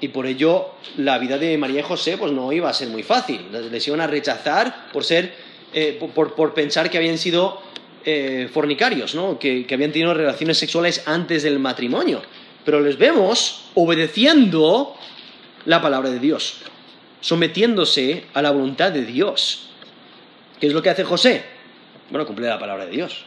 [0.00, 3.02] y por ello la vida de María y José pues no iba a ser muy
[3.02, 3.40] fácil.
[3.70, 5.34] Les iban a rechazar por ser,
[5.74, 7.60] eh, por, pensar que habían sido
[8.04, 9.38] eh, fornicarios, ¿no?
[9.38, 12.22] Que, que habían tenido relaciones sexuales antes del matrimonio.
[12.64, 14.96] Pero les vemos obedeciendo
[15.66, 16.58] la palabra de Dios,
[17.20, 19.69] sometiéndose a la voluntad de Dios.
[20.60, 21.42] ¿Qué es lo que hace José?
[22.10, 23.24] Bueno, cumple la palabra de Dios.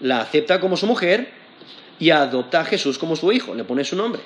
[0.00, 1.32] La acepta como su mujer
[1.98, 4.22] y adopta a Jesús como su hijo, le pone su nombre.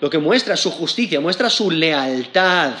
[0.00, 2.72] Lo que muestra su justicia, muestra su lealtad.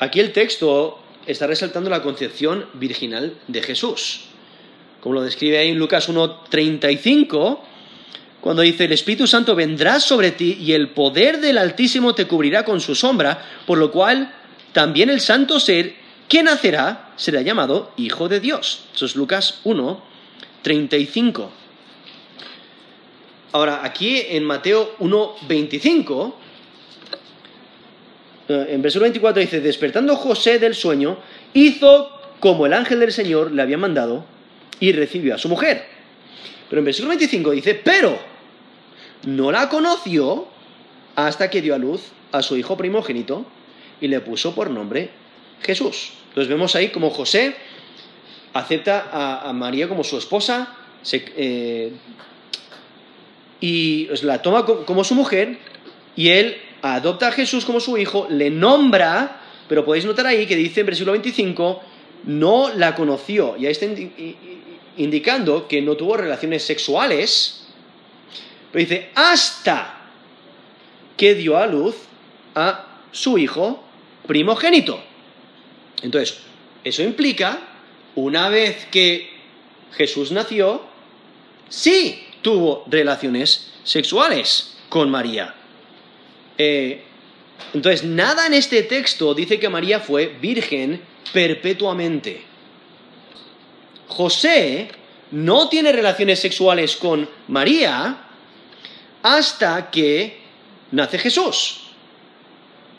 [0.00, 4.22] Aquí el texto está resaltando la concepción virginal de Jesús.
[5.00, 7.60] Como lo describe ahí en Lucas 1.35,
[8.40, 12.64] cuando dice, el Espíritu Santo vendrá sobre ti y el poder del Altísimo te cubrirá
[12.64, 14.34] con su sombra, por lo cual
[14.72, 16.01] también el santo ser
[16.32, 18.86] que nacerá será llamado Hijo de Dios.
[18.94, 20.02] Eso es Lucas 1,
[20.62, 21.50] 35.
[23.52, 26.38] Ahora, aquí en Mateo 1, 25,
[28.48, 31.18] eh, en versículo 24 dice, despertando José del sueño,
[31.52, 32.10] hizo
[32.40, 34.24] como el ángel del Señor le había mandado
[34.80, 35.84] y recibió a su mujer.
[36.70, 38.18] Pero en versículo 25 dice, pero
[39.26, 40.48] no la conoció
[41.14, 42.00] hasta que dio a luz
[42.32, 43.44] a su hijo primogénito
[44.00, 45.10] y le puso por nombre
[45.60, 46.21] Jesús.
[46.32, 47.54] Entonces vemos ahí como José
[48.54, 49.08] acepta
[49.48, 50.74] a, María como su esposa
[51.12, 51.92] eh,
[53.60, 55.58] y la toma como su mujer
[56.16, 60.56] y él adopta a Jesús como su hijo, le nombra, pero podéis notar ahí que
[60.56, 61.80] dice en versículo 25,
[62.24, 63.86] no la conoció, y ahí está
[64.96, 67.62] indicando que no tuvo relaciones sexuales
[68.72, 70.00] pero dice, hasta
[71.16, 71.94] que dio a luz
[72.54, 73.84] a su hijo
[74.26, 74.98] primogénito.
[76.02, 76.38] Entonces,
[76.84, 77.60] eso implica,
[78.14, 79.30] una vez que
[79.92, 80.82] Jesús nació,
[81.68, 85.54] sí tuvo relaciones sexuales con María.
[86.58, 87.02] Eh,
[87.72, 91.00] entonces, nada en este texto dice que María fue virgen
[91.32, 92.42] perpetuamente.
[94.08, 94.90] José
[95.30, 98.26] no tiene relaciones sexuales con María
[99.22, 100.40] hasta que
[100.90, 101.80] nace Jesús.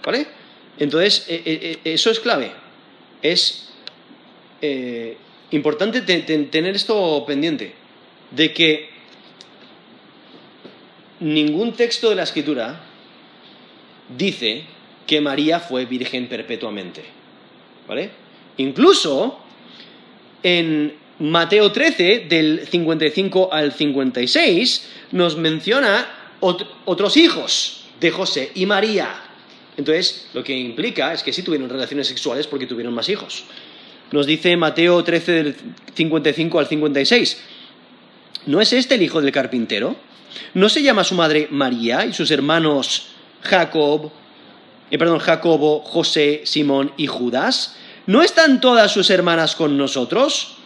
[0.03, 0.27] ¿Vale?
[0.79, 2.62] Entonces, eh, eh, eso es clave.
[3.23, 3.71] Es
[5.51, 7.73] importante tener esto pendiente,
[8.29, 8.89] de que
[11.19, 12.81] ningún texto de la escritura
[14.17, 14.63] dice
[15.07, 17.03] que María fue virgen perpetuamente.
[17.87, 18.11] ¿Vale?
[18.57, 19.39] Incluso
[20.41, 26.07] en Mateo 13, del 55 al 56, nos menciona
[26.39, 29.09] otros hijos de José y María.
[29.77, 33.45] Entonces, lo que implica es que sí tuvieron relaciones sexuales porque tuvieron más hijos.
[34.11, 35.55] Nos dice Mateo 13, del
[35.95, 37.41] 55 al 56,
[38.45, 39.95] ¿no es este el hijo del carpintero?
[40.53, 43.07] ¿No se llama su madre María y sus hermanos
[43.41, 44.11] Jacob,
[44.91, 47.75] eh, perdón, Jacobo, José, Simón y Judas?
[48.05, 50.57] ¿No están todas sus hermanas con nosotros?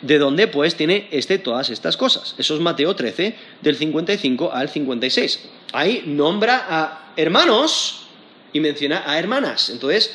[0.00, 2.34] de dónde pues tiene este todas estas cosas.
[2.38, 5.40] Eso es Mateo 13, del 55 al 56.
[5.72, 8.07] Ahí nombra a hermanos
[8.52, 9.70] y menciona a hermanas.
[9.70, 10.14] Entonces,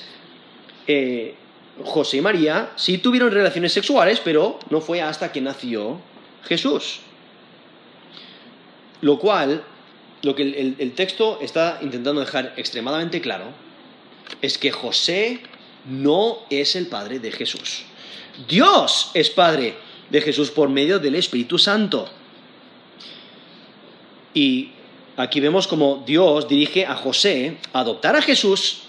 [0.88, 1.36] eh,
[1.84, 6.00] José y María sí tuvieron relaciones sexuales, pero no fue hasta que nació
[6.44, 7.00] Jesús.
[9.02, 9.64] Lo cual,
[10.22, 13.46] lo que el, el texto está intentando dejar extremadamente claro
[14.42, 15.42] es que José
[15.86, 17.86] no es el padre de Jesús.
[18.48, 19.76] Dios es Padre
[20.10, 22.10] de Jesús por medio del Espíritu Santo.
[24.34, 24.72] Y
[25.18, 28.84] aquí vemos como Dios dirige a José a adoptar a Jesús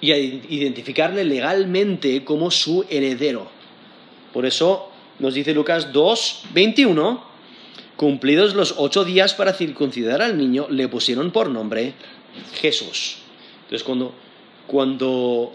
[0.00, 3.48] y a identificarle legalmente como su heredero.
[4.32, 7.24] Por eso nos dice Lucas 2, 21,
[7.96, 11.94] cumplidos los ocho días para circuncidar al niño, le pusieron por nombre
[12.60, 13.18] Jesús.
[13.64, 14.14] Entonces cuando,
[14.66, 15.52] cuando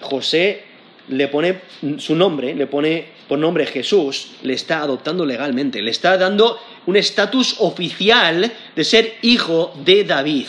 [0.00, 0.64] José
[1.08, 1.60] le pone
[1.98, 6.96] su nombre, le pone por nombre Jesús, le está adoptando legalmente, le está dando un
[6.96, 10.46] estatus oficial de ser hijo de David.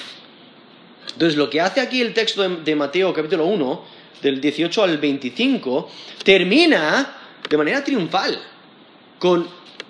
[1.13, 3.85] Entonces, lo que hace aquí el texto de, Mateo capítulo 1,
[4.21, 5.89] del 18 al 25,
[6.23, 7.17] termina
[7.49, 8.39] de manera triunfal
[9.19, 9.47] con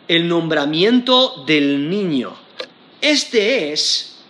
[0.07, 2.34] el nombramiento del niño.
[2.99, 4.24] Este es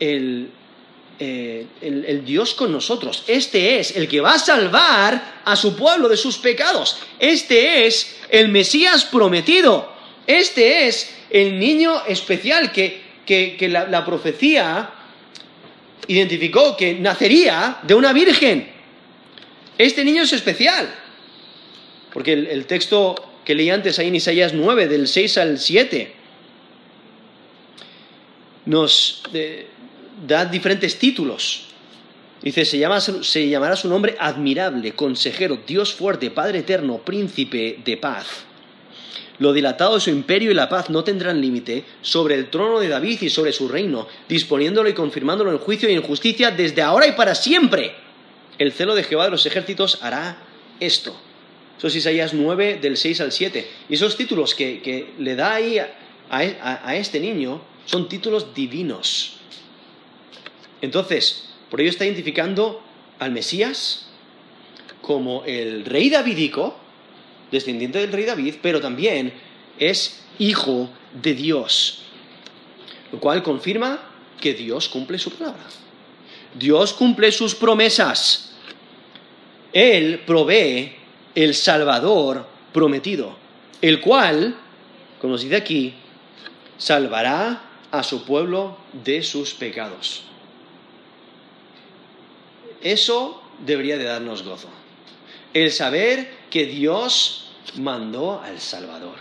[0.00, 0.50] el,
[1.18, 3.24] eh, el, Dios con nosotros.
[3.26, 6.98] Este es el que va a salvar a su pueblo de sus pecados.
[7.18, 9.90] Este es el Mesías prometido.
[10.26, 14.90] Este es el niño especial que, la, profecía
[16.06, 18.68] identificó que nacería de una virgen.
[19.78, 20.94] Este niño es especial.
[22.12, 26.12] Porque el, texto que leí antes ahí en Isaías 9, del 6 al 7,
[28.66, 29.22] nos...
[30.24, 31.66] da diferentes títulos.
[32.42, 37.96] Dice, se, llama, se llamará su nombre admirable, consejero, Dios fuerte, Padre eterno, príncipe de
[37.96, 38.44] paz.
[39.38, 42.88] Lo dilatado de su imperio y la paz no tendrán límite sobre el trono de
[42.88, 47.06] David y sobre su reino, disponiéndolo y confirmándolo en juicio y en justicia desde ahora
[47.06, 47.92] y para siempre.
[48.58, 50.38] El celo de Jehová de los ejércitos hará
[50.80, 51.14] esto.
[51.76, 53.68] Eso es Isaías 9, del 6 al 7.
[53.90, 55.78] Y esos títulos que, le da ahí
[56.30, 59.35] a este niño son títulos divinos.
[60.82, 62.82] Entonces, por ello está identificando
[63.18, 64.06] al Mesías
[65.00, 66.76] como el rey davídico,
[67.50, 69.32] descendiente del rey David, pero también
[69.78, 70.90] es hijo
[71.22, 72.02] de Dios.
[73.12, 74.00] Lo cual confirma
[74.40, 75.62] que Dios cumple su palabra.
[76.54, 78.52] Dios cumple sus promesas.
[79.72, 80.92] Él provee
[81.34, 83.36] el Salvador prometido,
[83.80, 84.56] el cual,
[85.20, 85.94] como nos dice aquí,
[86.78, 90.24] salvará a su pueblo de sus pecados.
[92.82, 94.68] Eso debería de darnos gozo.
[95.54, 99.16] El saber que Dios mandó al Salvador.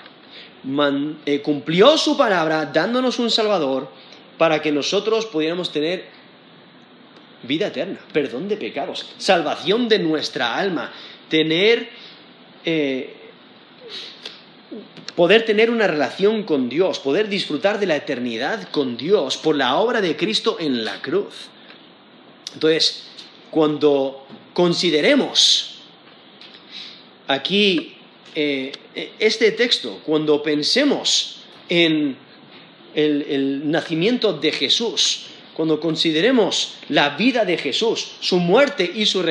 [1.25, 3.87] Eh, cumplió su palabra dándonos un Salvador
[4.37, 6.05] para que nosotros pudiéramos tener
[7.43, 10.91] vida eterna, perdón de pecados, salvación de nuestra alma,
[11.29, 11.89] tener,
[12.65, 13.13] eh,
[15.15, 19.75] poder tener una relación con Dios, poder disfrutar de la eternidad con Dios por la
[19.75, 21.49] obra de Cristo en la cruz.
[22.55, 23.03] Entonces,
[23.55, 25.75] cuando consideremos
[27.25, 27.95] aquí
[28.35, 28.73] eh,
[29.17, 31.37] este texto, cuando pensemos
[31.69, 32.17] en
[32.93, 39.23] el, nacimiento de Jesús, cuando consideremos la vida de Jesús, su muerte y su,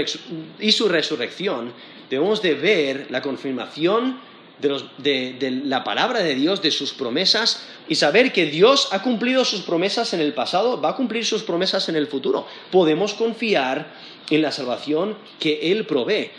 [0.89, 1.75] resurrección,
[2.09, 4.19] debemos de ver la confirmación
[4.59, 9.45] de, de, la palabra de Dios, de sus promesas, y saber que Dios ha cumplido
[9.45, 12.47] sus promesas en el pasado, va a cumplir sus promesas en el futuro.
[12.71, 16.31] Podemos confiar en la salvación que Él provee,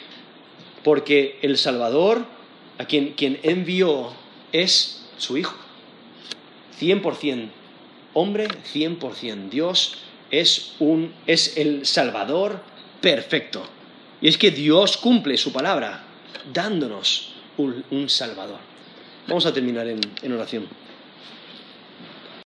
[0.84, 2.26] porque el Salvador,
[2.78, 4.14] a quien, quien envió,
[4.52, 5.56] es su Hijo.
[6.80, 7.50] 100%
[8.14, 9.98] hombre, 100% Dios,
[10.32, 12.62] es, un, es el Salvador
[13.02, 13.64] perfecto.
[14.22, 16.04] Y es que Dios cumple su palabra
[16.52, 18.60] dándonos un, Salvador.
[19.28, 20.68] Vamos a terminar en oración.